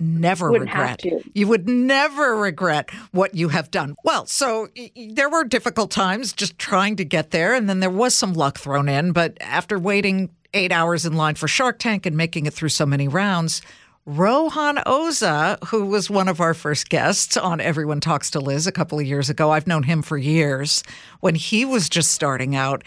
never 0.00 0.50
Wouldn't 0.50 0.70
regret. 0.70 1.04
You 1.34 1.46
would 1.46 1.68
never 1.68 2.36
regret 2.36 2.90
what 3.12 3.34
you 3.34 3.50
have 3.50 3.70
done. 3.70 3.94
Well, 4.02 4.26
so 4.26 4.68
there 5.14 5.28
were 5.28 5.44
difficult 5.44 5.90
times 5.90 6.32
just 6.32 6.58
trying 6.58 6.96
to 6.96 7.04
get 7.04 7.30
there, 7.30 7.54
and 7.54 7.68
then 7.68 7.80
there 7.80 7.90
was 7.90 8.14
some 8.14 8.32
luck 8.32 8.58
thrown 8.58 8.88
in. 8.88 9.12
But 9.12 9.36
after 9.40 9.78
waiting 9.78 10.30
eight 10.54 10.72
hours 10.72 11.06
in 11.06 11.14
line 11.14 11.34
for 11.36 11.46
Shark 11.46 11.78
Tank 11.78 12.06
and 12.06 12.16
making 12.16 12.46
it 12.46 12.54
through 12.54 12.70
so 12.70 12.86
many 12.86 13.06
rounds, 13.06 13.62
Rohan 14.10 14.78
Oza, 14.86 15.56
who 15.68 15.84
was 15.84 16.10
one 16.10 16.26
of 16.26 16.40
our 16.40 16.52
first 16.52 16.88
guests 16.88 17.36
on 17.36 17.60
Everyone 17.60 18.00
Talks 18.00 18.28
to 18.32 18.40
Liz 18.40 18.66
a 18.66 18.72
couple 18.72 18.98
of 18.98 19.06
years 19.06 19.30
ago. 19.30 19.52
I've 19.52 19.68
known 19.68 19.84
him 19.84 20.02
for 20.02 20.18
years 20.18 20.82
when 21.20 21.36
he 21.36 21.64
was 21.64 21.88
just 21.88 22.10
starting 22.10 22.56
out. 22.56 22.82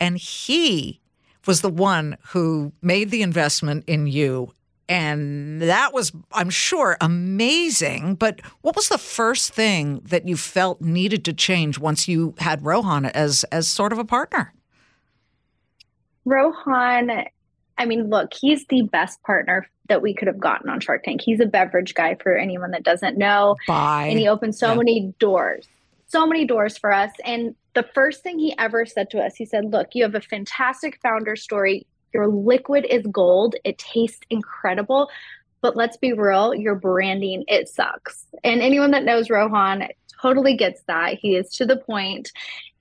And 0.00 0.18
he 0.18 1.00
was 1.46 1.60
the 1.60 1.70
one 1.70 2.16
who 2.30 2.72
made 2.82 3.12
the 3.12 3.22
investment 3.22 3.84
in 3.86 4.08
you. 4.08 4.54
And 4.88 5.62
that 5.62 5.94
was, 5.94 6.10
I'm 6.32 6.50
sure, 6.50 6.96
amazing. 7.00 8.16
But 8.16 8.40
what 8.62 8.74
was 8.74 8.88
the 8.88 8.98
first 8.98 9.52
thing 9.52 10.00
that 10.06 10.26
you 10.26 10.36
felt 10.36 10.80
needed 10.80 11.24
to 11.26 11.32
change 11.32 11.78
once 11.78 12.08
you 12.08 12.34
had 12.38 12.64
Rohan 12.64 13.06
as 13.06 13.44
as 13.52 13.68
sort 13.68 13.92
of 13.92 14.00
a 14.00 14.04
partner? 14.04 14.52
Rohan, 16.24 17.26
I 17.78 17.86
mean, 17.86 18.08
look, 18.08 18.32
he's 18.32 18.66
the 18.66 18.82
best 18.82 19.22
partner 19.22 19.68
that 19.88 20.02
we 20.02 20.14
could 20.14 20.28
have 20.28 20.38
gotten 20.38 20.68
on 20.68 20.80
Shark 20.80 21.04
Tank. 21.04 21.20
He's 21.20 21.40
a 21.40 21.46
beverage 21.46 21.94
guy 21.94 22.16
for 22.16 22.36
anyone 22.36 22.70
that 22.72 22.82
doesn't 22.82 23.16
know. 23.16 23.56
Bye. 23.66 24.06
And 24.10 24.18
he 24.18 24.28
opened 24.28 24.54
so 24.54 24.70
yeah. 24.70 24.76
many 24.76 25.14
doors, 25.18 25.68
so 26.08 26.26
many 26.26 26.44
doors 26.44 26.76
for 26.78 26.92
us. 26.92 27.12
And 27.24 27.54
the 27.74 27.86
first 27.94 28.22
thing 28.22 28.38
he 28.38 28.56
ever 28.58 28.86
said 28.86 29.10
to 29.10 29.20
us, 29.20 29.36
he 29.36 29.44
said, 29.44 29.72
Look, 29.72 29.88
you 29.92 30.02
have 30.02 30.14
a 30.14 30.20
fantastic 30.20 30.98
founder 31.02 31.36
story. 31.36 31.86
Your 32.12 32.28
liquid 32.28 32.86
is 32.88 33.06
gold, 33.06 33.56
it 33.64 33.78
tastes 33.78 34.20
incredible. 34.30 35.10
But 35.60 35.76
let's 35.76 35.96
be 35.96 36.12
real, 36.12 36.54
your 36.54 36.74
branding, 36.74 37.44
it 37.48 37.68
sucks. 37.68 38.26
And 38.44 38.60
anyone 38.60 38.92
that 38.92 39.04
knows 39.04 39.30
Rohan 39.30 39.88
totally 40.20 40.56
gets 40.56 40.82
that. 40.86 41.14
He 41.14 41.36
is 41.36 41.50
to 41.56 41.66
the 41.66 41.76
point. 41.76 42.30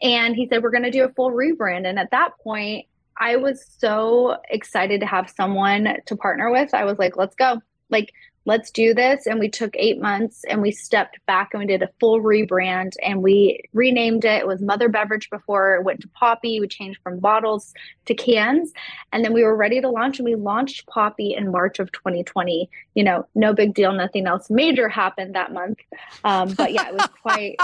And 0.02 0.36
he 0.36 0.48
said, 0.48 0.64
We're 0.64 0.72
going 0.72 0.84
to 0.84 0.92
do 0.92 1.04
a 1.04 1.14
full 1.14 1.32
rebrand. 1.32 1.88
And 1.88 2.00
at 2.00 2.12
that 2.12 2.38
point, 2.44 2.86
I 3.18 3.38
was 3.38 3.66
so 3.78 4.38
excited 4.50 5.02
to 5.02 5.08
have 5.08 5.30
someone 5.30 5.98
to 6.06 6.16
partner 6.16 6.52
with. 6.52 6.74
I 6.74 6.86
was 6.86 6.98
like, 6.98 7.18
let's 7.18 7.36
go. 7.36 7.62
Like, 7.90 8.14
let's 8.46 8.70
do 8.72 8.94
this. 8.94 9.26
And 9.26 9.40
we 9.40 9.50
took 9.50 9.76
eight 9.76 10.00
months 10.00 10.44
and 10.48 10.62
we 10.62 10.72
stepped 10.72 11.20
back 11.26 11.54
and 11.54 11.62
we 11.62 11.66
did 11.66 11.82
a 11.82 11.90
full 12.00 12.22
rebrand 12.22 12.94
and 13.04 13.24
we 13.24 13.64
renamed 13.74 14.24
it. 14.24 14.42
It 14.42 14.48
was 14.48 14.62
Mother 14.62 14.88
Beverage 14.88 15.30
before 15.30 15.76
it 15.76 15.84
went 15.84 16.02
to 16.02 16.08
Poppi. 16.10 16.60
We 16.60 16.68
changed 16.68 17.00
from 17.02 17.20
bottles 17.20 17.74
to 18.06 18.14
cans. 18.14 18.72
And 19.12 19.26
then 19.26 19.34
we 19.34 19.44
were 19.44 19.56
ready 19.56 19.82
to 19.82 19.90
launch 19.90 20.20
and 20.20 20.26
we 20.26 20.36
launched 20.36 20.86
Poppi 20.88 21.34
in 21.34 21.52
March 21.52 21.80
of 21.80 21.92
2020. 21.92 22.70
You 22.94 23.04
know, 23.04 23.28
no 23.34 23.54
big 23.54 23.74
deal. 23.74 23.92
Nothing 23.94 24.28
else 24.28 24.50
major 24.50 24.90
happened 24.90 25.36
that 25.36 25.52
month. 25.52 25.80
Um, 26.24 26.54
but 26.54 26.72
yeah, 26.72 26.90
it 26.90 26.94
was 26.94 27.08
quite. 27.22 27.56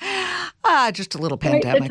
ah, 0.64 0.90
just 0.92 1.14
a 1.14 1.18
little 1.18 1.38
pandemic. 1.38 1.90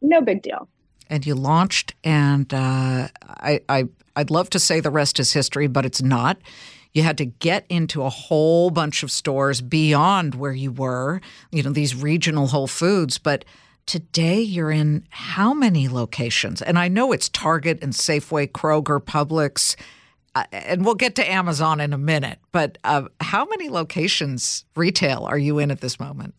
No 0.00 0.22
big 0.22 0.42
deal 0.42 0.68
and 1.10 1.26
you 1.26 1.34
launched, 1.34 1.94
and 2.04 2.52
uh, 2.52 3.08
I, 3.22 3.60
I 3.68 3.88
I'd 4.16 4.30
love 4.30 4.50
to 4.50 4.58
say 4.58 4.80
the 4.80 4.90
rest 4.90 5.20
is 5.20 5.32
history, 5.32 5.68
but 5.68 5.84
it's 5.84 6.02
not. 6.02 6.38
You 6.92 7.02
had 7.04 7.18
to 7.18 7.26
get 7.26 7.64
into 7.68 8.02
a 8.02 8.08
whole 8.08 8.70
bunch 8.70 9.02
of 9.02 9.10
stores 9.12 9.60
beyond 9.60 10.34
where 10.34 10.52
you 10.52 10.72
were, 10.72 11.20
you 11.52 11.62
know, 11.62 11.70
these 11.70 11.94
regional 11.94 12.48
Whole 12.48 12.66
Foods. 12.66 13.18
But 13.18 13.44
today 13.86 14.40
you're 14.40 14.70
in 14.70 15.06
how 15.10 15.54
many 15.54 15.86
locations? 15.88 16.60
And 16.60 16.78
I 16.78 16.88
know 16.88 17.12
it's 17.12 17.28
Target 17.28 17.78
and 17.82 17.92
Safeway, 17.92 18.50
Kroger, 18.50 19.00
Publix, 19.00 19.76
uh, 20.34 20.44
and 20.50 20.84
we'll 20.84 20.94
get 20.94 21.14
to 21.16 21.30
Amazon 21.30 21.80
in 21.80 21.92
a 21.92 21.98
minute. 21.98 22.38
But 22.52 22.78
uh, 22.84 23.04
how 23.20 23.44
many 23.46 23.68
locations 23.68 24.64
retail 24.74 25.24
are 25.24 25.38
you 25.38 25.58
in 25.58 25.70
at 25.70 25.80
this 25.80 26.00
moment? 26.00 26.34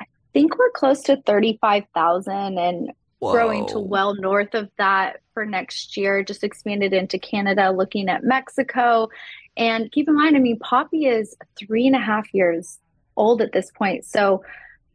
I 0.00 0.06
think 0.32 0.58
we're 0.58 0.70
close 0.70 1.02
to 1.02 1.20
35,000 1.26 2.58
and 2.58 2.92
Whoa. 3.22 3.30
growing 3.30 3.66
to 3.68 3.78
well 3.78 4.16
north 4.16 4.52
of 4.52 4.68
that 4.78 5.20
for 5.32 5.46
next 5.46 5.96
year. 5.96 6.24
Just 6.24 6.42
expanded 6.42 6.92
into 6.92 7.20
Canada, 7.20 7.70
looking 7.70 8.08
at 8.08 8.24
Mexico. 8.24 9.08
And 9.56 9.92
keep 9.92 10.08
in 10.08 10.16
mind, 10.16 10.34
I 10.36 10.40
mean, 10.40 10.58
Poppi 10.58 11.06
is 11.06 11.36
three 11.56 11.86
and 11.86 11.94
a 11.94 12.00
half 12.00 12.34
years 12.34 12.80
old 13.16 13.40
at 13.40 13.52
this 13.52 13.70
point. 13.70 14.04
So, 14.04 14.42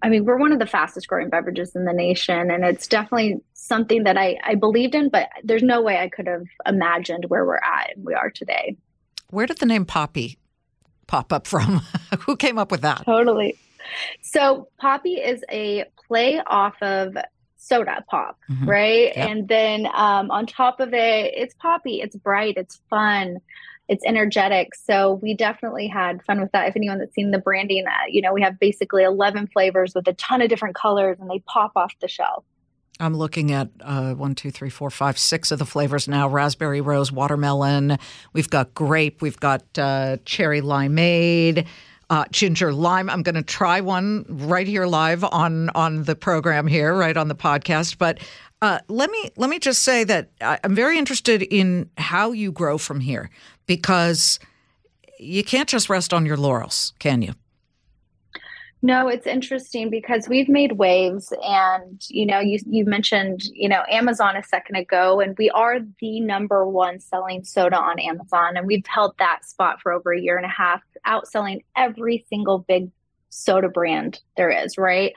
I 0.01 0.10
mean, 0.10 0.25
we're 0.25 0.38
one 0.38 0.51
of 0.51 0.60
the 0.60 0.67
fastest 0.67 1.07
growing 1.07 1.29
beverages 1.29 1.74
in 1.74 1.86
the 1.86 1.93
nation. 1.93 2.51
And 2.51 2.65
it's 2.65 2.86
definitely 2.86 3.39
something 3.53 4.03
that 4.03 4.17
I, 4.17 4.38
I 4.43 4.55
believed 4.55 4.93
in, 4.93 5.07
but 5.07 5.29
there's 5.46 5.63
no 5.63 5.81
way 5.81 5.98
I 6.00 6.10
could 6.10 6.27
have 6.27 6.43
imagined 6.65 7.25
where 7.29 7.46
we're 7.46 7.55
at 7.60 7.96
and 7.96 8.03
we 8.03 8.13
are 8.13 8.29
today. 8.29 8.75
Where 9.29 9.46
did 9.46 9.60
the 9.60 9.65
name 9.65 9.86
Poppi 9.86 10.38
pop 11.07 11.31
up 11.31 11.48
from? 11.48 11.81
Who 12.19 12.36
came 12.36 12.57
up 12.57 12.72
with 12.72 12.81
that? 12.81 13.05
Totally. 13.05 13.57
So, 14.22 14.67
Poppi 14.81 15.13
is 15.13 15.46
a 15.50 15.86
play 16.10 16.41
off 16.46 16.75
of 16.81 17.15
soda 17.58 18.04
pop, 18.10 18.40
mm-hmm. 18.50 18.70
right? 18.70 19.16
Yep. 19.16 19.30
And 19.30 19.48
then 19.48 19.88
um, 19.94 20.32
on 20.32 20.46
top 20.46 20.80
of 20.80 20.94
it, 20.94 21.34
it's 21.36 21.54
poppy, 21.56 22.02
it's 22.02 22.16
bright, 22.16 22.56
it's 22.58 22.80
fun, 22.90 23.40
it's 23.88 24.06
energetic. 24.06 24.76
So 24.76 25.14
we 25.22 25.34
definitely 25.34 25.88
had 25.88 26.24
fun 26.24 26.42
with 26.42 26.52
that. 26.52 26.68
If 26.68 26.76
anyone 26.76 27.00
that's 27.00 27.14
seen 27.14 27.32
the 27.32 27.40
branding, 27.40 27.86
uh, 27.88 27.91
you 28.10 28.22
know, 28.22 28.34
we 28.34 28.41
have 28.41 28.60
basically 28.60 29.04
11 29.04 29.48
flavors 29.48 29.93
with 29.96 30.08
a 30.08 30.13
ton 30.13 30.41
of 30.41 30.50
different 30.50 30.76
colors 30.76 31.17
and 31.20 31.30
they 31.30 31.39
pop 31.39 31.72
off 31.76 31.93
the 32.02 32.08
shelf. 32.08 32.43
I'm 33.00 33.15
looking 33.15 33.52
at 33.52 33.70
uh, 33.82 34.15
one, 34.15 34.34
two, 34.34 34.50
three, 34.50 34.72
four, 34.72 34.89
five, 34.89 35.20
six 35.20 35.52
of 35.52 35.60
the 35.60 35.65
flavors 35.65 36.08
now 36.08 36.28
raspberry, 36.28 36.82
rose, 36.82 37.12
watermelon. 37.12 38.00
We've 38.34 38.50
got 38.50 38.74
grape. 38.74 39.22
We've 39.22 39.39
got 39.39 39.63
uh, 39.78 40.17
cherry 40.26 40.62
limeade 40.62 41.67
uh, 42.10 42.26
ginger 42.32 42.74
lime. 42.74 43.10
I'm 43.10 43.24
going 43.24 43.36
to 43.36 43.43
try 43.43 43.82
one 43.82 44.26
right 44.28 44.67
here 44.67 44.86
live 44.86 45.24
on 45.24 45.70
on 45.72 46.04
the 46.04 46.15
program 46.15 46.67
here, 46.67 46.96
right 46.96 47.17
on 47.17 47.28
the 47.28 47.36
podcast. 47.36 47.98
But 47.98 48.20
uh, 48.62 48.80
let 48.88 49.10
me 49.12 49.30
let 49.36 49.50
me 49.50 49.60
just 49.60 49.84
say 49.84 50.04
that 50.06 50.30
I'm 50.41 50.76
very 50.76 50.98
interested 50.98 51.41
in 51.43 51.89
how 51.98 52.32
you 52.32 52.52
grow 52.52 52.78
from 52.78 53.00
here 53.00 53.30
because 53.65 54.39
you 55.20 55.43
can't 55.43 55.67
just 55.67 55.89
rest 55.89 56.13
on 56.13 56.26
your 56.26 56.38
laurels, 56.38 56.93
can 57.00 57.22
you? 57.22 57.34
No, 58.84 59.08
it's 59.08 59.26
interesting 59.26 59.90
because 59.90 60.30
we've 60.30 60.48
made 60.48 60.74
waves 60.74 61.34
and 61.44 62.00
you 62.10 62.28
know 62.28 62.40
you 62.40 62.60
you 62.68 62.86
mentioned, 62.86 63.44
you 63.46 63.68
know, 63.68 63.84
Amazon 63.90 64.38
a 64.38 64.44
second 64.44 64.76
ago 64.76 65.20
and 65.20 65.36
we 65.38 65.50
are 65.50 65.80
the 66.00 66.20
number 66.20 66.68
one 66.68 67.00
selling 67.00 67.44
soda 67.44 67.78
on 67.78 68.00
Amazon 68.00 68.56
and 68.56 68.68
we've 68.68 68.86
held 68.86 69.16
that 69.18 69.46
spot 69.46 69.82
for 69.82 69.92
over 69.92 70.13
a 70.13 70.22
year 70.22 70.38
and 70.38 70.46
a 70.46 70.50
half, 70.50 70.82
outselling 71.08 71.63
every 71.76 72.24
single 72.30 72.60
big 72.60 72.92
soda 73.30 73.68
brand 73.68 74.22
there 74.36 74.52
is, 74.52 74.78
right? 74.78 75.13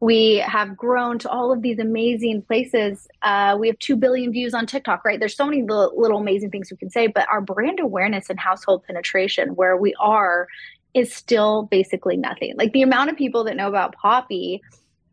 We 0.00 0.36
have 0.36 0.76
grown 0.76 1.18
to 1.20 1.30
all 1.30 1.52
of 1.52 1.62
these 1.62 1.78
amazing 1.78 2.42
places. 2.42 3.06
Uh, 3.22 3.56
we 3.58 3.68
have 3.68 3.78
2 3.78 3.96
billion 3.96 4.32
views 4.32 4.54
on 4.54 4.66
TikTok, 4.66 5.04
right? 5.04 5.18
There's 5.18 5.36
so 5.36 5.46
many 5.46 5.62
little, 5.62 5.92
little 5.96 6.18
amazing 6.18 6.50
things 6.50 6.70
we 6.70 6.76
can 6.76 6.90
say, 6.90 7.06
but 7.06 7.26
our 7.30 7.40
brand 7.40 7.80
awareness 7.80 8.28
and 8.28 8.38
household 8.38 8.84
penetration, 8.84 9.54
where 9.54 9.76
we 9.76 9.94
are 10.00 10.48
is 10.94 11.12
still 11.12 11.64
basically 11.70 12.16
nothing. 12.16 12.54
Like 12.56 12.72
the 12.72 12.82
amount 12.82 13.10
of 13.10 13.16
people 13.16 13.44
that 13.44 13.56
know 13.56 13.68
about 13.68 13.94
Poppi, 13.94 14.62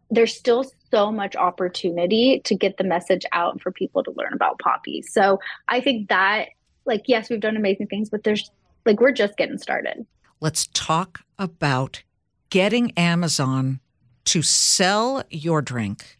there's 0.10 0.36
still 0.36 0.65
so 0.91 1.12
much 1.12 1.36
opportunity 1.36 2.41
to 2.46 2.56
get 2.56 2.78
the 2.78 2.84
message 2.84 3.26
out 3.32 3.62
for 3.62 3.72
people 3.72 4.04
to 4.04 4.12
learn 4.12 4.34
about 4.34 4.60
Poppi. 4.60 5.02
So 5.02 5.39
I 5.67 5.82
think 5.82 6.10
that, 6.10 6.50
like, 6.86 7.04
yes, 7.06 7.30
we've 7.30 7.39
done 7.39 7.58
amazing 7.58 7.88
things, 7.88 8.10
but 8.10 8.24
there's 8.24 8.52
like, 8.86 9.00
we're 9.00 9.12
just 9.12 9.38
getting 9.38 9.58
started. 9.58 10.06
Let's 10.39 10.67
talk 10.67 11.22
about 11.39 12.04
getting 12.50 12.91
Amazon 12.98 13.80
to 14.26 14.41
sell 14.41 15.24
your 15.30 15.62
drink 15.62 16.17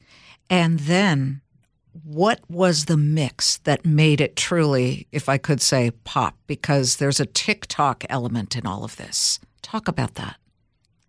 and 0.50 0.80
then 0.80 1.42
what 2.04 2.40
was 2.50 2.86
the 2.86 2.98
mix 2.98 3.58
that 3.60 3.86
made 3.86 4.22
it 4.22 4.36
truly, 4.36 5.08
if 5.12 5.28
I 5.28 5.38
could 5.38 5.62
say, 5.62 5.92
pop? 6.04 6.36
Because 6.48 6.98
there's 6.98 7.20
a 7.20 7.26
TikTok 7.26 8.06
element 8.10 8.56
in 8.56 8.66
all 8.66 8.84
of 8.84 8.96
this. 8.96 9.40
Talk 9.72 9.88
about 9.88 10.16
that. 10.16 10.36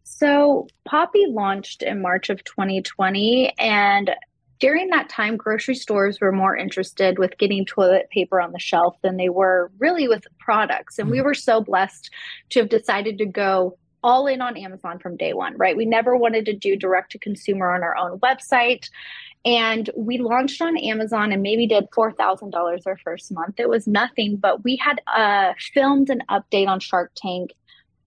So, 0.05 0.69
Poppi 0.85 1.27
launched 1.29 1.83
in 1.83 2.01
March 2.01 2.31
of 2.31 2.45
2020. 2.45 3.53
And 3.59 4.13
during 4.61 4.91
that 4.91 5.09
time, 5.09 5.37
grocery 5.37 5.75
stores 5.75 6.21
were 6.21 6.31
more 6.31 6.57
interested 6.57 7.19
with 7.19 7.37
getting 7.39 7.67
toilet 7.67 8.09
paper 8.11 8.41
on 8.41 8.53
the 8.53 8.61
shelf 8.61 8.97
than 9.03 9.17
they 9.17 9.31
were 9.31 9.73
really 9.81 10.07
with 10.07 10.29
products. 10.39 11.01
And 11.01 11.07
mm-hmm. 11.07 11.13
we 11.17 11.23
were 11.23 11.35
so 11.35 11.61
blessed 11.61 12.09
to 12.51 12.61
have 12.61 12.69
decided 12.69 13.19
to 13.19 13.27
go 13.27 13.77
all 14.05 14.29
in 14.29 14.41
on 14.41 14.57
Amazon 14.57 15.01
from 15.01 15.17
day 15.17 15.33
one, 15.33 15.57
right? 15.57 15.77
We 15.77 15.85
never 15.85 16.17
wanted 16.17 16.45
to 16.47 16.53
do 16.53 16.77
direct 16.77 17.11
to 17.13 17.19
consumer 17.19 17.75
on 17.75 17.83
our 17.83 17.97
own 17.97 18.21
website. 18.21 18.89
And 19.45 19.91
we 19.97 20.19
launched 20.19 20.63
on 20.63 20.77
Amazon 20.77 21.33
and 21.33 21.43
maybe 21.43 21.67
did 21.67 21.91
$4,000 21.91 22.87
our 22.87 22.97
first 22.99 23.33
month. 23.33 23.59
It 23.59 23.69
was 23.69 23.89
nothing, 23.89 24.37
but 24.37 24.63
we 24.63 24.77
had 24.77 25.01
uh, 25.09 25.53
filmed 25.75 26.11
an 26.11 26.23
update 26.31 26.69
on 26.69 26.79
Shark 26.79 27.11
Tank 27.17 27.51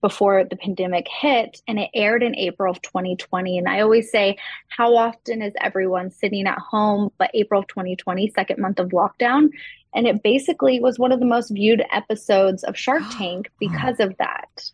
before 0.00 0.44
the 0.44 0.56
pandemic 0.56 1.06
hit 1.08 1.60
and 1.66 1.78
it 1.78 1.90
aired 1.94 2.22
in 2.22 2.36
April 2.36 2.70
of 2.70 2.82
2020 2.82 3.58
and 3.58 3.68
I 3.68 3.80
always 3.80 4.10
say 4.10 4.36
how 4.68 4.96
often 4.96 5.42
is 5.42 5.54
everyone 5.60 6.10
sitting 6.10 6.46
at 6.46 6.58
home 6.58 7.10
but 7.18 7.30
April 7.34 7.60
of 7.60 7.66
2020 7.68 8.30
second 8.30 8.58
month 8.58 8.78
of 8.78 8.88
lockdown 8.90 9.50
and 9.94 10.06
it 10.06 10.22
basically 10.22 10.78
was 10.78 10.98
one 10.98 11.10
of 11.10 11.20
the 11.20 11.26
most 11.26 11.50
viewed 11.50 11.82
episodes 11.90 12.62
of 12.64 12.76
Shark 12.76 13.02
Tank 13.12 13.50
because 13.58 13.98
of 13.98 14.16
that. 14.18 14.70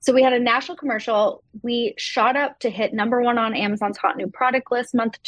So 0.00 0.12
we 0.12 0.22
had 0.22 0.32
a 0.32 0.38
national 0.38 0.76
commercial. 0.76 1.44
We 1.62 1.94
shot 1.96 2.36
up 2.36 2.58
to 2.60 2.70
hit 2.70 2.92
number 2.92 3.20
1 3.20 3.38
on 3.38 3.54
Amazon's 3.54 3.96
hot 3.96 4.16
new 4.16 4.28
product 4.28 4.70
list 4.72 4.94
month 4.94 5.22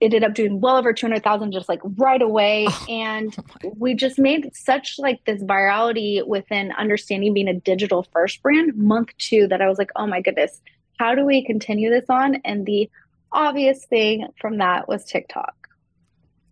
2 0.00 0.04
ended 0.04 0.24
up 0.24 0.34
doing 0.34 0.60
well 0.60 0.76
over 0.76 0.92
200,000 0.92 1.52
just 1.52 1.68
like 1.68 1.80
right 1.96 2.22
away. 2.22 2.66
Oh, 2.68 2.86
oh 2.88 2.92
and 2.92 3.36
oh 3.64 3.72
we 3.76 3.94
just 3.94 4.18
made 4.18 4.54
such 4.54 4.96
like 4.98 5.24
this 5.24 5.42
virality 5.42 6.26
within 6.26 6.72
understanding 6.72 7.34
being 7.34 7.48
a 7.48 7.54
digital 7.54 8.06
first 8.12 8.42
brand 8.42 8.76
month 8.76 9.10
two 9.18 9.46
that 9.48 9.60
I 9.60 9.68
was 9.68 9.78
like, 9.78 9.90
oh 9.96 10.06
my 10.06 10.20
goodness, 10.20 10.60
how 10.98 11.14
do 11.14 11.24
we 11.24 11.44
continue 11.44 11.90
this 11.90 12.06
on? 12.08 12.36
And 12.44 12.66
the 12.66 12.90
obvious 13.32 13.84
thing 13.86 14.26
from 14.40 14.58
that 14.58 14.88
was 14.88 15.04
TikTok. 15.04 15.54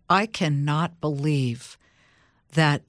I 0.09 0.25
cannot 0.25 0.99
believe 1.01 1.77
that 2.53 2.81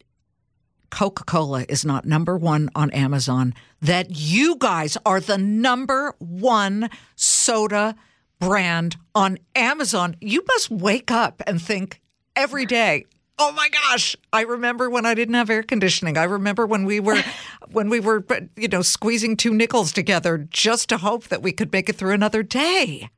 Coca 0.91 1.25
Cola 1.25 1.65
is 1.69 1.85
not 1.85 2.05
number 2.05 2.37
one 2.37 2.69
on 2.75 2.91
Amazon, 2.91 3.55
that 3.81 4.09
you 4.11 4.57
guys 4.57 4.97
are 5.07 5.21
the 5.21 5.39
number 5.39 6.15
one 6.19 6.91
soda 7.15 7.95
brand 8.41 8.97
on 9.15 9.39
Amazon. 9.55 10.17
You 10.21 10.43
must 10.49 10.71
wake 10.71 11.11
up 11.11 11.43
and 11.47 11.63
think 11.63 12.01
every 12.35 12.67
day, 12.67 13.05
oh 13.41 13.53
my 13.53 13.69
gosh 13.71 14.15
i 14.35 14.43
remember 14.43 14.91
when 14.91 15.07
i 15.07 15.15
didn't 15.15 15.35
have 15.35 15.49
air 15.49 15.63
conditioning 15.63 16.19
i 16.19 16.25
remember 16.25 16.67
when 16.67 16.85
we 16.85 17.01
were 17.01 17.23
when 17.73 17.89
we 17.89 17.99
were 17.99 18.23
you 18.55 18.69
know 18.69 18.83
squeezing 18.83 19.35
two 19.35 19.55
nickels 19.55 19.93
together 19.93 20.47
just 20.51 20.91
to 20.91 20.99
hope 20.99 21.29
that 21.29 21.43
we 21.43 21.51
could 21.51 21.73
make 21.73 21.89
it 21.89 21.97
through 21.97 22.13
another 22.13 22.43
day 22.43 23.09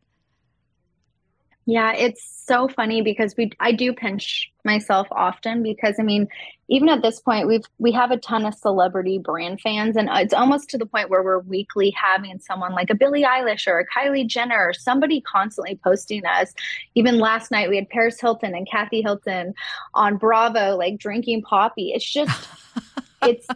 yeah, 1.64 1.92
it's 1.92 2.42
so 2.44 2.66
funny 2.66 3.02
because 3.02 3.34
we 3.36 3.52
I 3.60 3.70
do 3.70 3.92
pinch 3.92 4.50
myself 4.64 5.06
often 5.12 5.62
because 5.62 5.94
I 6.00 6.02
mean, 6.02 6.26
even 6.68 6.88
at 6.88 7.02
this 7.02 7.20
point 7.20 7.46
we've 7.46 7.64
we 7.78 7.92
have 7.92 8.10
a 8.10 8.16
ton 8.16 8.44
of 8.44 8.54
celebrity 8.54 9.18
brand 9.18 9.60
fans 9.60 9.96
and 9.96 10.08
it's 10.12 10.34
almost 10.34 10.70
to 10.70 10.78
the 10.78 10.86
point 10.86 11.08
where 11.08 11.22
we're 11.22 11.38
weekly 11.38 11.90
having 11.90 12.40
someone 12.40 12.72
like 12.72 12.90
a 12.90 12.96
Billie 12.96 13.22
Eilish 13.22 13.68
or 13.68 13.78
a 13.78 13.86
Kylie 13.86 14.26
Jenner 14.26 14.58
or 14.58 14.72
somebody 14.72 15.20
constantly 15.20 15.78
posting 15.84 16.26
us. 16.26 16.52
Even 16.96 17.20
last 17.20 17.52
night 17.52 17.68
we 17.68 17.76
had 17.76 17.88
Paris 17.88 18.20
Hilton 18.20 18.56
and 18.56 18.68
Kathy 18.68 19.00
Hilton 19.00 19.54
on 19.94 20.16
Bravo 20.16 20.76
like 20.76 20.98
drinking 20.98 21.42
Poppi. 21.42 21.92
It's 21.92 22.10
just 22.10 22.48
it's 23.22 23.46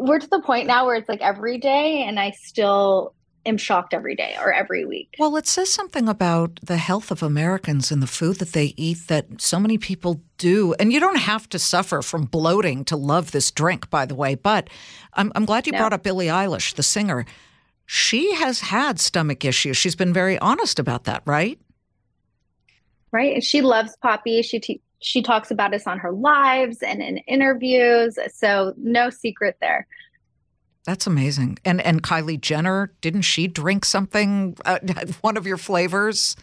we're 0.00 0.18
to 0.18 0.28
the 0.28 0.42
point 0.42 0.66
now 0.66 0.84
where 0.84 0.96
it's 0.96 1.08
like 1.08 1.22
every 1.22 1.56
day 1.56 2.02
and 2.02 2.20
I 2.20 2.32
still 2.32 3.14
am 3.46 3.56
shocked 3.56 3.94
every 3.94 4.14
day 4.14 4.36
or 4.40 4.52
every 4.52 4.84
week. 4.84 5.14
Well, 5.18 5.36
it 5.36 5.46
says 5.46 5.70
something 5.70 6.08
about 6.08 6.58
the 6.62 6.76
health 6.76 7.10
of 7.10 7.22
Americans 7.22 7.90
and 7.90 8.02
the 8.02 8.06
food 8.06 8.36
that 8.36 8.52
they 8.52 8.74
eat 8.76 9.06
that 9.08 9.40
so 9.40 9.58
many 9.58 9.78
people 9.78 10.20
do. 10.38 10.74
And 10.74 10.92
you 10.92 11.00
don't 11.00 11.18
have 11.18 11.48
to 11.50 11.58
suffer 11.58 12.02
from 12.02 12.24
bloating 12.24 12.84
to 12.86 12.96
love 12.96 13.30
this 13.30 13.50
drink, 13.50 13.90
by 13.90 14.06
the 14.06 14.14
way. 14.14 14.34
But 14.34 14.70
I'm, 15.14 15.32
I'm 15.34 15.44
glad 15.44 15.66
you 15.66 15.72
no. 15.72 15.78
brought 15.78 15.92
up 15.92 16.02
Billie 16.02 16.26
Eilish, 16.26 16.74
the 16.74 16.82
singer. 16.82 17.24
She 17.86 18.34
has 18.34 18.60
had 18.60 18.98
stomach 18.98 19.44
issues. 19.44 19.76
She's 19.76 19.96
been 19.96 20.12
very 20.12 20.38
honest 20.38 20.78
about 20.78 21.04
that, 21.04 21.22
right? 21.26 21.58
Right. 23.12 23.34
And 23.34 23.44
she 23.44 23.60
loves 23.60 23.96
Poppi. 24.02 24.42
She 24.42 24.58
t- 24.58 24.80
she 25.00 25.22
talks 25.22 25.50
about 25.50 25.74
us 25.74 25.86
on 25.86 25.98
her 25.98 26.12
lives 26.12 26.78
and 26.82 27.02
in 27.02 27.18
interviews. 27.18 28.18
So 28.32 28.72
no 28.78 29.10
secret 29.10 29.58
there. 29.60 29.86
That's 30.86 31.06
amazing. 31.06 31.58
And 31.64 31.80
and 31.80 32.02
Kylie 32.02 32.40
Jenner, 32.40 32.92
didn't 33.00 33.22
she 33.22 33.46
drink 33.46 33.84
something 33.84 34.56
uh, 34.64 34.78
one 35.22 35.36
of 35.36 35.46
your 35.46 35.56
flavors? 35.56 36.36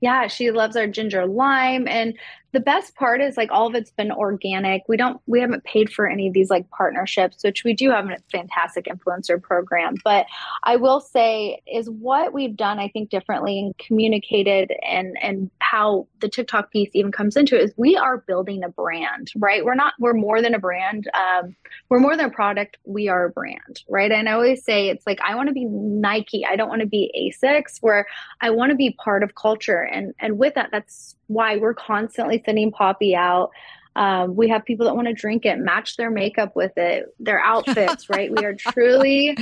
Yeah, 0.00 0.28
she 0.28 0.50
loves 0.50 0.76
our 0.76 0.86
ginger 0.86 1.26
lime 1.26 1.88
and 1.88 2.14
the 2.52 2.60
best 2.60 2.94
part 2.94 3.20
is 3.20 3.36
like 3.36 3.50
all 3.52 3.66
of 3.66 3.74
it's 3.74 3.90
been 3.90 4.10
organic. 4.10 4.82
We 4.88 4.96
don't 4.96 5.20
we 5.26 5.40
haven't 5.40 5.64
paid 5.64 5.92
for 5.92 6.06
any 6.06 6.28
of 6.28 6.32
these 6.32 6.48
like 6.48 6.68
partnerships, 6.70 7.44
which 7.44 7.62
we 7.62 7.74
do 7.74 7.90
have 7.90 8.06
a 8.06 8.16
fantastic 8.32 8.86
influencer 8.86 9.40
program. 9.40 9.96
But 10.02 10.26
I 10.64 10.76
will 10.76 11.00
say 11.00 11.60
is 11.66 11.90
what 11.90 12.32
we've 12.32 12.56
done, 12.56 12.78
I 12.78 12.88
think, 12.88 13.10
differently 13.10 13.58
and 13.58 13.76
communicated 13.76 14.72
and 14.82 15.16
and 15.20 15.50
how 15.58 16.06
the 16.20 16.28
TikTok 16.28 16.70
piece 16.70 16.90
even 16.94 17.12
comes 17.12 17.36
into 17.36 17.54
it 17.54 17.62
is 17.62 17.74
we 17.76 17.96
are 17.96 18.18
building 18.18 18.64
a 18.64 18.70
brand, 18.70 19.30
right? 19.36 19.62
We're 19.62 19.74
not 19.74 19.92
we're 19.98 20.14
more 20.14 20.40
than 20.40 20.54
a 20.54 20.58
brand. 20.58 21.08
Um, 21.12 21.54
we're 21.90 22.00
more 22.00 22.16
than 22.16 22.26
a 22.26 22.30
product. 22.30 22.78
We 22.84 23.08
are 23.08 23.26
a 23.26 23.30
brand, 23.30 23.82
right? 23.90 24.10
And 24.10 24.26
I 24.26 24.32
always 24.32 24.64
say 24.64 24.88
it's 24.88 25.06
like 25.06 25.20
I 25.20 25.34
want 25.34 25.48
to 25.48 25.52
be 25.52 25.66
Nike. 25.66 26.46
I 26.46 26.56
don't 26.56 26.68
want 26.68 26.80
to 26.80 26.86
be 26.86 27.12
Asics. 27.44 27.76
Where 27.82 28.06
I 28.40 28.50
want 28.50 28.70
to 28.70 28.76
be 28.76 28.96
part 29.04 29.22
of 29.22 29.34
culture, 29.34 29.82
and 29.82 30.14
and 30.18 30.38
with 30.38 30.54
that, 30.54 30.70
that's 30.72 31.14
why 31.28 31.56
we're 31.56 31.74
constantly 31.74 32.42
sending 32.44 32.72
Poppi 32.72 33.14
out. 33.14 33.50
Um, 33.96 34.36
we 34.36 34.48
have 34.48 34.64
people 34.64 34.86
that 34.86 34.94
want 34.94 35.08
to 35.08 35.14
drink 35.14 35.44
it, 35.44 35.58
match 35.58 35.96
their 35.96 36.10
makeup 36.10 36.54
with 36.54 36.76
it, 36.76 37.14
their 37.18 37.40
outfits, 37.40 38.08
right? 38.10 38.30
We 38.30 38.44
are 38.44 38.54
truly 38.54 39.36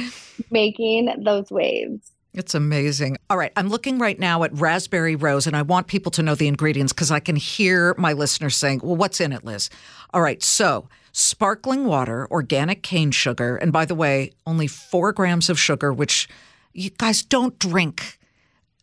making 0.50 1.22
those 1.24 1.50
waves. 1.50 2.12
It's 2.36 2.54
amazing. 2.54 3.16
All 3.30 3.38
right, 3.38 3.52
I'm 3.56 3.68
looking 3.68 3.98
right 3.98 4.18
now 4.18 4.42
at 4.42 4.52
raspberry 4.52 5.16
rose, 5.16 5.46
and 5.46 5.56
I 5.56 5.62
want 5.62 5.86
people 5.86 6.12
to 6.12 6.22
know 6.22 6.34
the 6.34 6.48
ingredients 6.48 6.92
because 6.92 7.10
I 7.10 7.18
can 7.18 7.34
hear 7.34 7.94
my 7.96 8.12
listeners 8.12 8.56
saying, 8.56 8.82
Well, 8.82 8.96
what's 8.96 9.22
in 9.22 9.32
it, 9.32 9.42
Liz? 9.42 9.70
All 10.12 10.20
right, 10.20 10.42
so 10.42 10.88
sparkling 11.12 11.86
water, 11.86 12.28
organic 12.30 12.82
cane 12.82 13.10
sugar, 13.10 13.56
and 13.56 13.72
by 13.72 13.86
the 13.86 13.94
way, 13.94 14.32
only 14.46 14.66
four 14.66 15.12
grams 15.12 15.48
of 15.48 15.58
sugar, 15.58 15.94
which 15.94 16.28
you 16.74 16.90
guys 16.90 17.22
don't 17.22 17.58
drink 17.58 18.15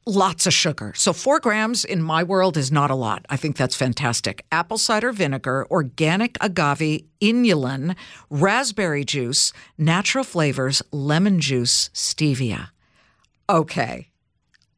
lots 0.05 0.45
of 0.45 0.53
sugar. 0.53 0.93
So, 0.95 1.13
four 1.13 1.39
grams 1.39 1.85
in 1.85 2.01
my 2.01 2.23
world 2.23 2.57
is 2.57 2.71
not 2.71 2.91
a 2.91 2.95
lot. 2.95 3.25
I 3.29 3.37
think 3.37 3.55
that's 3.55 3.75
fantastic. 3.75 4.45
Apple 4.51 4.77
cider 4.77 5.11
vinegar, 5.11 5.65
organic 5.69 6.37
agave 6.41 7.03
inulin, 7.21 7.95
raspberry 8.29 9.05
juice, 9.05 9.53
natural 9.77 10.23
flavors, 10.23 10.81
lemon 10.91 11.39
juice, 11.39 11.89
stevia. 11.93 12.69
Okay, 13.49 14.09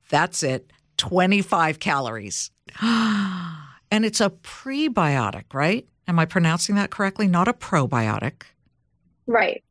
that's 0.10 0.44
it. 0.44 0.72
25 0.98 1.80
calories. 1.80 2.52
and 2.82 4.06
it's 4.06 4.22
a 4.22 4.30
prebiotic, 4.30 5.54
right? 5.54 5.88
Am 6.08 6.20
I 6.20 6.26
pronouncing 6.26 6.76
that 6.76 6.92
correctly? 6.92 7.28
Not 7.28 7.48
a 7.48 7.54
probiotic. 7.54 8.44
Right. 9.28 9.64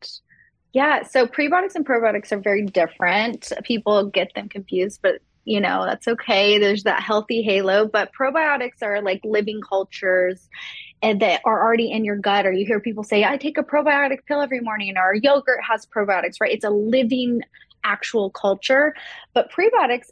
Yeah. 0.72 1.04
So 1.04 1.26
prebiotics 1.26 1.76
and 1.76 1.86
probiotics 1.86 2.32
are 2.32 2.40
very 2.40 2.66
different. 2.66 3.52
People 3.62 4.06
get 4.06 4.34
them 4.34 4.48
confused, 4.48 5.00
but 5.02 5.20
you 5.44 5.60
know, 5.60 5.84
that's 5.84 6.08
okay. 6.08 6.58
There's 6.58 6.84
that 6.84 7.02
healthy 7.02 7.42
halo, 7.42 7.86
but 7.86 8.10
probiotics 8.18 8.82
are 8.82 9.02
like 9.02 9.20
living 9.24 9.60
cultures 9.60 10.48
and 11.02 11.20
that 11.20 11.42
are 11.44 11.62
already 11.62 11.90
in 11.90 12.04
your 12.04 12.16
gut. 12.16 12.46
Or 12.46 12.52
you 12.52 12.66
hear 12.66 12.80
people 12.80 13.04
say, 13.04 13.24
I 13.24 13.36
take 13.36 13.58
a 13.58 13.62
probiotic 13.62 14.24
pill 14.26 14.40
every 14.40 14.60
morning, 14.60 14.96
or 14.96 15.14
yogurt 15.14 15.60
has 15.68 15.86
probiotics, 15.86 16.40
right? 16.40 16.52
It's 16.52 16.64
a 16.64 16.70
living 16.70 17.42
actual 17.84 18.30
culture. 18.30 18.94
But 19.34 19.50
prebiotics, 19.52 20.10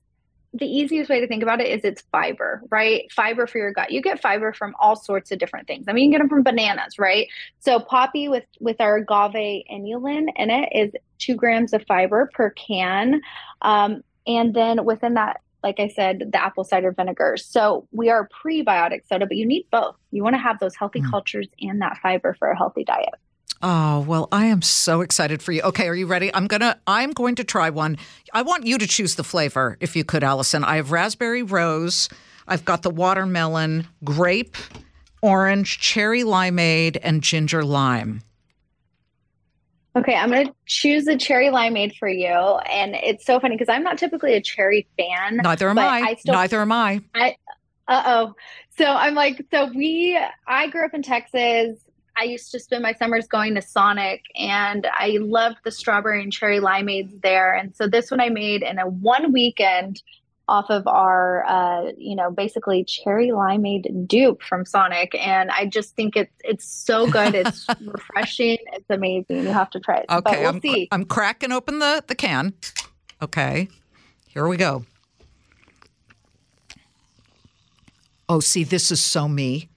the 0.55 0.67
easiest 0.67 1.09
way 1.09 1.21
to 1.21 1.27
think 1.27 1.43
about 1.43 1.63
it 1.63 1.69
is 1.69 1.83
it's 1.83 2.03
fiber, 2.13 2.63
right? 2.71 3.11
Fiber 3.11 3.47
for 3.47 3.57
your 3.57 3.73
gut. 3.73 3.91
You 3.91 4.03
get 4.03 4.21
fiber 4.21 4.53
from 4.53 4.75
all 4.79 4.97
sorts 4.97 5.31
of 5.33 5.39
different 5.39 5.67
things. 5.67 5.87
I 5.89 5.93
mean, 5.93 6.05
you 6.05 6.11
can 6.11 6.19
get 6.21 6.29
them 6.29 6.29
from 6.29 6.43
bananas, 6.43 6.99
right? 6.99 7.27
So 7.61 7.81
Poppi 7.81 8.29
with 8.29 8.45
with 8.61 8.79
our 8.81 8.97
agave 8.97 9.65
inulin 9.73 10.27
in 10.37 10.51
it 10.51 10.69
is 10.75 10.93
two 11.19 11.37
grams 11.37 11.73
of 11.73 11.85
fiber 11.87 12.31
per 12.35 12.51
can. 12.51 13.23
Um, 13.63 14.03
and 14.27 14.55
then 14.55 14.85
within 14.85 15.15
that, 15.15 15.41
like 15.63 15.79
I 15.79 15.89
said, 15.89 16.31
the 16.33 16.43
apple 16.43 16.65
cider 16.65 16.93
vinegar. 16.93 17.37
So 17.37 17.87
we 17.93 18.11
are 18.11 18.29
prebiotic 18.29 19.07
soda, 19.09 19.27
but 19.27 19.37
you 19.37 19.47
need 19.47 19.67
both. 19.71 19.97
You 20.11 20.23
want 20.23 20.35
to 20.35 20.41
have 20.41 20.59
those 20.59 20.75
healthy 20.75 21.01
mm. 21.01 21.11
cultures 21.11 21.49
and 21.61 21.81
that 21.83 21.99
fiber 22.03 22.35
for 22.39 22.49
a 22.49 22.57
healthy 22.57 22.85
diet. 22.85 23.15
Oh, 23.65 24.01
well, 24.01 24.29
I 24.33 24.47
am 24.47 24.61
so 24.61 25.03
excited 25.03 25.41
for 25.41 25.53
you. 25.53 25.63
Okay, 25.63 25.87
are 25.87 25.95
you 25.95 26.07
ready? 26.07 26.35
I'm 26.35 26.49
going 26.49 26.63
to 26.63 26.77
I'm 26.89 27.13
going 27.13 27.37
to 27.37 27.45
try 27.45 27.71
one. 27.71 27.97
I 28.33 28.43
want 28.43 28.67
you 28.67 28.77
to 28.77 28.89
choose 28.89 29.15
the 29.15 29.23
flavor 29.23 29.77
if 29.79 29.95
you 29.95 30.05
could, 30.05 30.25
Allison. 30.25 30.65
I 30.65 30.77
have 30.77 30.91
raspberry 30.91 31.45
rose, 31.45 32.09
I've 32.49 32.65
got 32.65 32.83
the 32.83 32.91
watermelon, 32.91 33.87
grape, 34.05 34.57
orange, 35.21 35.79
cherry 35.79 36.23
limeade 36.23 36.99
and 37.03 37.23
ginger 37.23 37.65
lime. 37.65 38.23
Okay, 39.95 40.15
I'm 40.15 40.31
going 40.31 40.47
to 40.47 40.55
choose 40.67 41.05
the 41.05 41.17
cherry 41.17 41.49
limeade 41.49 41.97
for 41.97 42.09
you. 42.09 42.29
And 42.29 42.95
it's 42.95 43.27
so 43.27 43.39
funny 43.39 43.57
because 43.57 43.69
I'm 43.69 43.83
not 43.83 43.99
typically 43.99 44.35
a 44.35 44.41
cherry 44.41 44.87
fan. 44.97 45.39
Neither 45.43 45.69
am 45.69 45.79
I. 45.79 46.01
I 46.01 46.15
still, 46.15 46.35
Neither 46.35 46.61
am 46.61 46.73
I. 46.73 47.03
I 47.15 47.37
uh 47.89 48.03
oh. 48.07 48.35
So 48.79 48.87
I'm 48.87 49.15
like, 49.15 49.45
so 49.51 49.71
we, 49.75 50.19
I 50.47 50.69
grew 50.69 50.87
up 50.87 50.95
in 50.95 51.03
Texas. 51.03 51.85
I 52.17 52.25
used 52.25 52.51
to 52.53 52.61
spend 52.61 52.83
my 52.83 52.93
summers 52.93 53.27
going 53.27 53.55
to 53.55 53.63
Sonic 53.63 54.23
and 54.37 54.87
I 54.93 55.19
loved 55.21 55.59
the 55.65 55.71
strawberry 55.71 56.23
and 56.23 56.33
cherry 56.33 56.61
limeades 56.61 57.21
there. 57.23 57.55
And 57.55 57.75
so 57.75 57.87
this 57.87 58.11
one 58.11 58.21
I 58.21 58.29
made 58.29 58.63
in 58.63 58.79
a 58.79 58.87
one 58.87 59.33
weekend 59.33 60.03
off 60.49 60.71
of 60.71 60.87
our, 60.87 61.45
uh, 61.47 61.93
you 61.97 62.17
know, 62.17 62.31
basically 62.31 62.85
cherry 62.85 63.29
limeade 63.29 64.07
dupe 64.07 64.43
from 64.43 64.65
Sonic, 64.65 65.15
and 65.15 65.51
I 65.51 65.67
just 65.67 65.95
think 65.95 66.17
it's 66.17 66.33
it's 66.45 66.65
so 66.65 67.07
good. 67.07 67.35
It's 67.35 67.67
refreshing. 67.81 68.59
It's 68.73 68.91
amazing. 68.91 69.39
You 69.45 69.49
have 69.49 69.71
to 69.71 69.81
try 69.81 69.99
it. 69.99 70.07
Okay, 70.11 70.41
we'll 70.41 70.51
I'm 70.51 70.61
see. 70.61 70.89
I'm 70.91 71.05
cracking 71.05 71.53
open 71.53 71.79
the 71.79 72.05
the 72.07 72.15
can. 72.15 72.55
Okay, 73.23 73.69
here 74.27 74.49
we 74.49 74.57
go. 74.57 74.85
Oh, 78.29 78.41
see, 78.41 78.65
this 78.65 78.91
is 78.91 79.01
so 79.03 79.29
me 79.29 79.69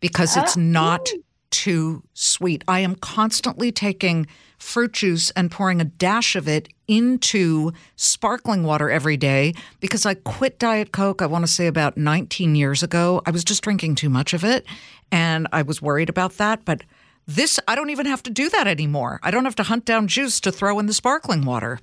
because 0.00 0.36
it's 0.36 0.56
uh, 0.56 0.60
not 0.60 1.10
too 1.50 2.02
sweet. 2.14 2.64
I 2.66 2.80
am 2.80 2.94
constantly 2.94 3.70
taking 3.70 4.26
fruit 4.58 4.92
juice 4.92 5.30
and 5.32 5.50
pouring 5.50 5.80
a 5.80 5.84
dash 5.84 6.36
of 6.36 6.48
it 6.48 6.68
into 6.90 7.72
sparkling 7.94 8.64
water 8.64 8.90
every 8.90 9.16
day 9.16 9.54
because 9.78 10.04
I 10.04 10.14
quit 10.14 10.58
Diet 10.58 10.90
Coke, 10.90 11.22
I 11.22 11.26
want 11.26 11.46
to 11.46 11.52
say 11.52 11.68
about 11.68 11.96
19 11.96 12.56
years 12.56 12.82
ago. 12.82 13.22
I 13.24 13.30
was 13.30 13.44
just 13.44 13.62
drinking 13.62 13.94
too 13.94 14.10
much 14.10 14.34
of 14.34 14.42
it 14.42 14.66
and 15.12 15.46
I 15.52 15.62
was 15.62 15.80
worried 15.80 16.08
about 16.08 16.32
that. 16.38 16.64
But 16.64 16.82
this, 17.28 17.60
I 17.68 17.76
don't 17.76 17.90
even 17.90 18.06
have 18.06 18.24
to 18.24 18.30
do 18.30 18.48
that 18.48 18.66
anymore. 18.66 19.20
I 19.22 19.30
don't 19.30 19.44
have 19.44 19.54
to 19.56 19.62
hunt 19.62 19.84
down 19.84 20.08
juice 20.08 20.40
to 20.40 20.50
throw 20.50 20.80
in 20.80 20.86
the 20.86 20.92
sparkling 20.92 21.44
water. 21.44 21.78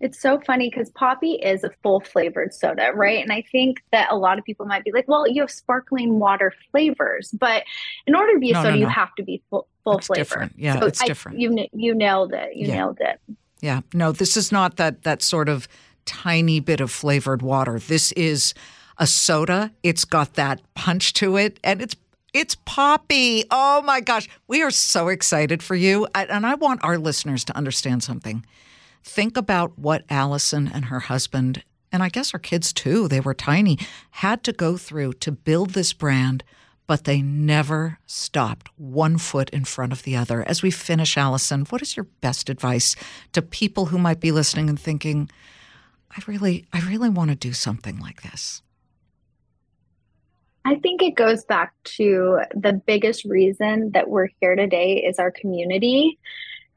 It's 0.00 0.20
so 0.20 0.38
funny 0.40 0.68
because 0.68 0.90
Poppi 0.90 1.34
is 1.34 1.64
a 1.64 1.70
full 1.82 2.00
flavored 2.00 2.52
soda, 2.52 2.90
right? 2.92 3.22
And 3.22 3.32
I 3.32 3.44
think 3.52 3.82
that 3.92 4.08
a 4.10 4.16
lot 4.16 4.36
of 4.36 4.44
people 4.44 4.66
might 4.66 4.84
be 4.84 4.90
like, 4.90 5.06
well, 5.06 5.26
you 5.28 5.40
have 5.40 5.50
sparkling 5.50 6.18
water 6.18 6.52
flavors, 6.72 7.30
but 7.38 7.62
in 8.06 8.16
order 8.16 8.32
to 8.32 8.38
be 8.40 8.50
a 8.50 8.54
no, 8.54 8.62
soda, 8.64 8.70
no, 8.70 8.74
no. 8.74 8.80
you 8.80 8.86
have 8.88 9.14
to 9.14 9.22
be 9.22 9.40
full, 9.48 9.68
full 9.84 10.00
flavor. 10.00 10.24
Different. 10.24 10.52
Yeah, 10.56 10.80
so 10.80 10.86
it's 10.86 11.00
I, 11.00 11.06
different. 11.06 11.38
You 11.38 11.66
you 11.72 11.94
nailed 11.94 12.34
it. 12.34 12.56
You 12.56 12.66
yeah. 12.66 12.74
nailed 12.74 12.98
it. 13.00 13.20
Yeah. 13.62 13.80
No, 13.94 14.12
this 14.12 14.36
is 14.36 14.52
not 14.52 14.76
that 14.76 15.04
that 15.04 15.22
sort 15.22 15.48
of 15.48 15.66
tiny 16.04 16.60
bit 16.60 16.80
of 16.80 16.90
flavored 16.90 17.40
water. 17.40 17.78
This 17.78 18.12
is 18.12 18.52
a 18.98 19.06
soda. 19.06 19.72
It's 19.82 20.04
got 20.04 20.34
that 20.34 20.60
punch 20.74 21.14
to 21.14 21.38
it, 21.38 21.58
and 21.64 21.80
it's 21.80 21.96
it's 22.34 22.56
Poppi. 22.64 23.44
Oh 23.50 23.82
my 23.82 24.00
gosh. 24.00 24.28
We 24.48 24.62
are 24.62 24.70
so 24.70 25.08
excited 25.08 25.62
for 25.62 25.74
you. 25.74 26.06
And 26.14 26.46
I 26.46 26.54
want 26.54 26.82
our 26.82 26.96
listeners 26.96 27.44
to 27.44 27.56
understand 27.56 28.02
something. 28.02 28.44
Think 29.04 29.36
about 29.36 29.78
what 29.78 30.04
Allison 30.08 30.70
and 30.72 30.86
her 30.86 31.00
husband, 31.00 31.62
and 31.90 32.02
I 32.02 32.08
guess 32.08 32.30
her 32.30 32.38
kids 32.38 32.72
too, 32.72 33.06
they 33.08 33.20
were 33.20 33.34
tiny, 33.34 33.78
had 34.12 34.42
to 34.44 34.52
go 34.52 34.76
through 34.76 35.14
to 35.14 35.32
build 35.32 35.70
this 35.70 35.92
brand, 35.92 36.42
but 36.92 37.04
they 37.04 37.22
never 37.22 37.98
stopped 38.04 38.68
one 38.76 39.16
foot 39.16 39.48
in 39.48 39.64
front 39.64 39.94
of 39.94 40.02
the 40.02 40.14
other. 40.14 40.46
As 40.46 40.62
we 40.62 40.70
finish, 40.70 41.16
Allison, 41.16 41.64
what 41.70 41.80
is 41.80 41.96
your 41.96 42.04
best 42.20 42.50
advice 42.50 42.96
to 43.32 43.40
people 43.40 43.86
who 43.86 43.96
might 43.96 44.20
be 44.20 44.30
listening 44.30 44.68
and 44.68 44.78
thinking, 44.78 45.30
I 46.10 46.20
really, 46.26 46.66
I 46.70 46.80
really 46.80 47.08
want 47.08 47.30
to 47.30 47.34
do 47.34 47.54
something 47.54 47.98
like 47.98 48.20
this? 48.20 48.60
I 50.66 50.74
think 50.80 51.02
it 51.02 51.14
goes 51.14 51.46
back 51.46 51.72
to 51.96 52.40
the 52.54 52.74
biggest 52.74 53.24
reason 53.24 53.92
that 53.92 54.10
we're 54.10 54.28
here 54.42 54.54
today 54.54 54.96
is 54.96 55.18
our 55.18 55.30
community. 55.30 56.18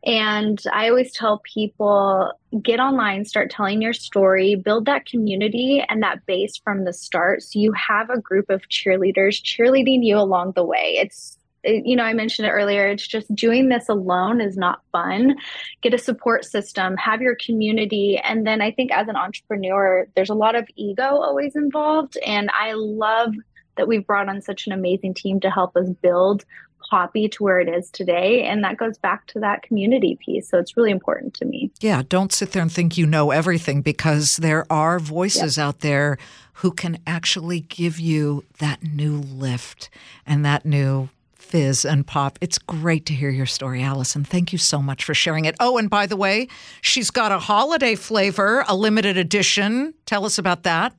And 0.06 0.62
I 0.72 0.90
always 0.90 1.12
tell 1.12 1.42
people 1.44 2.32
get 2.62 2.80
online, 2.80 3.26
start 3.26 3.50
telling 3.50 3.82
your 3.82 3.94
story, 3.94 4.56
build 4.56 4.86
that 4.86 5.06
community 5.06 5.84
and 5.90 6.04
that 6.04 6.26
base 6.26 6.58
from 6.58 6.86
the 6.86 6.94
start. 6.94 7.42
So 7.42 7.60
you 7.60 7.74
have 7.74 8.10
a 8.10 8.20
group 8.20 8.50
of 8.50 8.62
cheerleaders 8.70 9.42
cheerleading 9.42 10.06
you 10.06 10.18
along 10.18 10.54
the 10.56 10.64
way. 10.64 10.98
It's 11.02 11.38
you 11.68 11.96
know, 11.96 12.04
I 12.04 12.14
mentioned 12.14 12.48
it 12.48 12.52
earlier, 12.52 12.88
it's 12.88 13.08
just 13.08 13.34
doing 13.34 13.70
this 13.70 13.90
alone 13.90 14.40
is 14.40 14.56
not 14.56 14.82
fun. 14.92 15.36
Get 15.82 15.96
a 15.96 15.98
support 15.98 16.46
system, 16.46 16.96
have 16.98 17.22
your 17.22 17.36
community. 17.44 18.22
And 18.24 18.46
then 18.46 18.62
I 18.62 18.72
think 18.72 18.92
as 18.92 19.08
an 19.08 19.16
entrepreneur, 19.16 20.08
there's 20.16 20.30
a 20.30 20.36
lot 20.36 20.56
of 20.56 20.68
ego 20.76 21.04
always 21.04 21.56
involved. 21.56 22.18
And 22.26 22.50
I 22.54 22.74
love 22.74 23.34
that 23.78 23.88
we've 23.88 24.06
brought 24.06 24.30
on 24.30 24.42
such 24.42 24.68
an 24.68 24.74
amazing 24.74 25.16
team 25.16 25.40
to 25.40 25.50
help 25.50 25.76
us 25.76 25.90
build 26.02 26.46
Poppi 26.90 27.28
to 27.30 27.44
where 27.44 27.60
it 27.60 27.68
is 27.68 27.90
today. 27.90 28.44
And 28.44 28.64
that 28.64 28.78
goes 28.78 28.98
back 28.98 29.28
to 29.28 29.40
that 29.40 29.64
community 29.64 30.18
piece. 30.24 30.48
So 30.50 30.60
it's 30.60 30.78
really 30.78 30.92
important 30.92 31.34
to 31.36 31.46
me. 31.46 31.72
Yeah, 31.80 32.04
don't 32.08 32.32
sit 32.32 32.52
there 32.52 32.62
and 32.62 32.72
think 32.72 32.98
you 32.98 33.06
know 33.06 33.32
everything 33.32 33.82
because 33.82 34.38
there 34.38 34.66
are 34.70 35.00
voices 35.00 35.58
yep. 35.58 35.66
out 35.66 35.80
there 35.80 36.18
who 36.54 36.72
can 36.72 36.98
actually 37.06 37.62
give 37.62 38.00
you 38.00 38.46
that 38.60 38.84
new 38.84 39.18
lift 39.18 39.90
and 40.26 40.46
that 40.46 40.66
new 40.66 41.10
fizz 41.36 41.86
and 41.86 42.08
pop. 42.08 42.40
It's 42.42 42.58
great 42.58 43.06
to 43.08 43.14
hear 43.14 43.30
your 43.30 43.46
story, 43.46 43.84
Allison. 43.84 44.24
Thank 44.24 44.52
you 44.52 44.58
so 44.58 44.82
much 44.82 45.04
for 45.04 45.14
sharing 45.14 45.46
it. 45.46 45.56
Oh, 45.60 45.78
and 45.78 45.90
by 45.90 46.06
the 46.06 46.18
way, 46.18 46.48
she's 46.82 47.12
got 47.12 47.32
a 47.32 47.40
holiday 47.40 47.96
flavor, 47.96 48.66
a 48.68 48.76
limited 48.76 49.18
edition. 49.18 49.94
Tell 50.06 50.26
us 50.26 50.38
about 50.38 50.64
that 50.64 50.94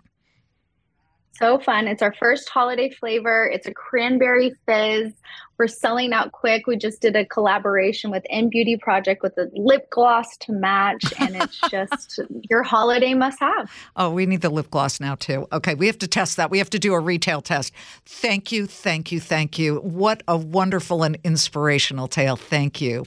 so 1.38 1.58
fun. 1.58 1.88
It's 1.88 2.02
our 2.02 2.14
first 2.14 2.48
holiday 2.48 2.90
flavor. 2.90 3.50
It's 3.52 3.66
a 3.66 3.74
cranberry 3.74 4.54
fizz. 4.66 5.12
We're 5.58 5.68
selling 5.68 6.12
out 6.12 6.32
quick. 6.32 6.66
We 6.66 6.76
just 6.76 7.00
did 7.00 7.16
a 7.16 7.24
collaboration 7.24 8.10
with 8.10 8.24
In 8.28 8.50
Beauty 8.50 8.76
Project 8.76 9.22
with 9.22 9.38
a 9.38 9.48
lip 9.54 9.88
gloss 9.90 10.36
to 10.40 10.52
match, 10.52 11.14
and 11.18 11.34
it's 11.34 11.58
just 11.70 12.20
your 12.50 12.62
holiday 12.62 13.14
must 13.14 13.40
have. 13.40 13.70
Oh, 13.96 14.10
we 14.10 14.26
need 14.26 14.42
the 14.42 14.50
lip 14.50 14.70
gloss 14.70 15.00
now, 15.00 15.14
too. 15.14 15.46
Okay, 15.52 15.74
we 15.74 15.86
have 15.86 15.98
to 16.00 16.06
test 16.06 16.36
that. 16.36 16.50
We 16.50 16.58
have 16.58 16.70
to 16.70 16.78
do 16.78 16.92
a 16.92 17.00
retail 17.00 17.40
test. 17.40 17.72
Thank 18.04 18.52
you, 18.52 18.66
thank 18.66 19.10
you, 19.10 19.18
thank 19.18 19.58
you. 19.58 19.76
What 19.76 20.22
a 20.28 20.36
wonderful 20.36 21.02
and 21.02 21.16
inspirational 21.24 22.08
tale. 22.08 22.36
Thank 22.36 22.80
you. 22.80 23.06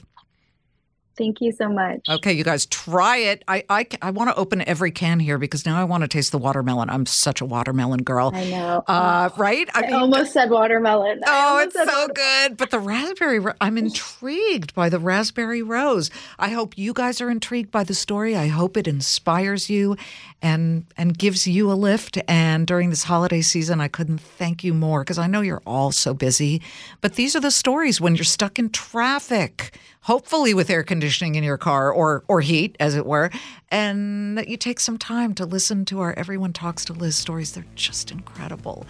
Thank 1.20 1.42
you 1.42 1.52
so 1.52 1.68
much. 1.68 2.08
Okay, 2.08 2.32
you 2.32 2.44
guys 2.44 2.64
try 2.64 3.18
it. 3.18 3.44
I 3.46 3.62
I, 3.68 3.86
I 4.00 4.10
want 4.10 4.30
to 4.30 4.36
open 4.36 4.66
every 4.66 4.90
can 4.90 5.20
here 5.20 5.36
because 5.36 5.66
now 5.66 5.78
I 5.78 5.84
want 5.84 6.00
to 6.00 6.08
taste 6.08 6.32
the 6.32 6.38
watermelon. 6.38 6.88
I'm 6.88 7.04
such 7.04 7.42
a 7.42 7.44
watermelon 7.44 8.04
girl. 8.04 8.30
I 8.34 8.44
know. 8.44 8.82
Uh, 8.86 9.28
right? 9.36 9.68
I, 9.74 9.80
I 9.80 9.82
mean, 9.82 9.92
almost 9.92 10.32
said 10.32 10.48
watermelon. 10.48 11.20
Oh, 11.26 11.58
it's 11.58 11.74
so 11.74 12.08
good. 12.08 12.56
But 12.56 12.70
the 12.70 12.78
raspberry, 12.78 13.38
I'm 13.60 13.76
intrigued 13.86 14.74
by 14.74 14.88
the 14.88 14.98
raspberry 14.98 15.60
rose. 15.60 16.10
I 16.38 16.48
hope 16.48 16.78
you 16.78 16.94
guys 16.94 17.20
are 17.20 17.30
intrigued 17.30 17.70
by 17.70 17.84
the 17.84 17.92
story. 17.92 18.34
I 18.34 18.46
hope 18.46 18.78
it 18.78 18.88
inspires 18.88 19.68
you 19.68 19.98
and 20.42 20.84
and 20.96 21.16
gives 21.16 21.46
you 21.46 21.70
a 21.70 21.74
lift. 21.74 22.18
And 22.28 22.66
during 22.66 22.90
this 22.90 23.04
holiday 23.04 23.40
season, 23.40 23.80
I 23.80 23.88
couldn't 23.88 24.20
thank 24.20 24.64
you 24.64 24.74
more 24.74 25.02
because 25.02 25.18
I 25.18 25.26
know 25.26 25.40
you're 25.40 25.62
all 25.66 25.92
so 25.92 26.14
busy. 26.14 26.62
But 27.00 27.14
these 27.14 27.36
are 27.36 27.40
the 27.40 27.50
stories 27.50 28.00
when 28.00 28.16
you're 28.16 28.24
stuck 28.24 28.58
in 28.58 28.70
traffic 28.70 29.78
hopefully 30.02 30.54
with 30.54 30.70
air 30.70 30.82
conditioning 30.82 31.34
in 31.34 31.44
your 31.44 31.58
car 31.58 31.92
or 31.92 32.24
or 32.28 32.40
heat, 32.40 32.76
as 32.80 32.94
it 32.94 33.06
were, 33.06 33.30
and 33.70 34.36
that 34.36 34.48
you 34.48 34.56
take 34.56 34.80
some 34.80 34.98
time 34.98 35.34
to 35.34 35.44
listen 35.44 35.84
to 35.86 36.00
our 36.00 36.14
Everyone 36.14 36.52
Talks 36.52 36.84
to 36.86 36.92
Liz 36.92 37.16
stories. 37.16 37.52
They're 37.52 37.64
just 37.74 38.10
incredible. 38.10 38.86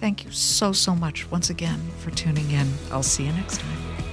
Thank 0.00 0.24
you 0.24 0.32
so, 0.32 0.72
so 0.72 0.94
much 0.94 1.30
once 1.30 1.48
again 1.48 1.80
for 1.98 2.10
tuning 2.10 2.50
in. 2.50 2.72
I'll 2.90 3.04
see 3.04 3.24
you 3.24 3.32
next 3.32 3.60
time. 3.60 4.11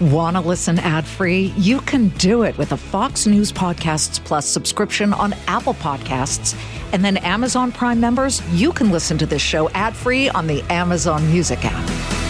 Want 0.00 0.34
to 0.36 0.40
listen 0.40 0.78
ad 0.78 1.04
free? 1.04 1.52
You 1.58 1.82
can 1.82 2.08
do 2.16 2.42
it 2.42 2.56
with 2.56 2.72
a 2.72 2.76
Fox 2.78 3.26
News 3.26 3.52
Podcasts 3.52 4.18
Plus 4.24 4.46
subscription 4.46 5.12
on 5.12 5.34
Apple 5.46 5.74
Podcasts. 5.74 6.58
And 6.94 7.04
then 7.04 7.18
Amazon 7.18 7.70
Prime 7.70 8.00
members, 8.00 8.40
you 8.50 8.72
can 8.72 8.90
listen 8.90 9.18
to 9.18 9.26
this 9.26 9.42
show 9.42 9.68
ad 9.70 9.94
free 9.94 10.30
on 10.30 10.46
the 10.46 10.62
Amazon 10.70 11.30
Music 11.30 11.58
app. 11.64 12.29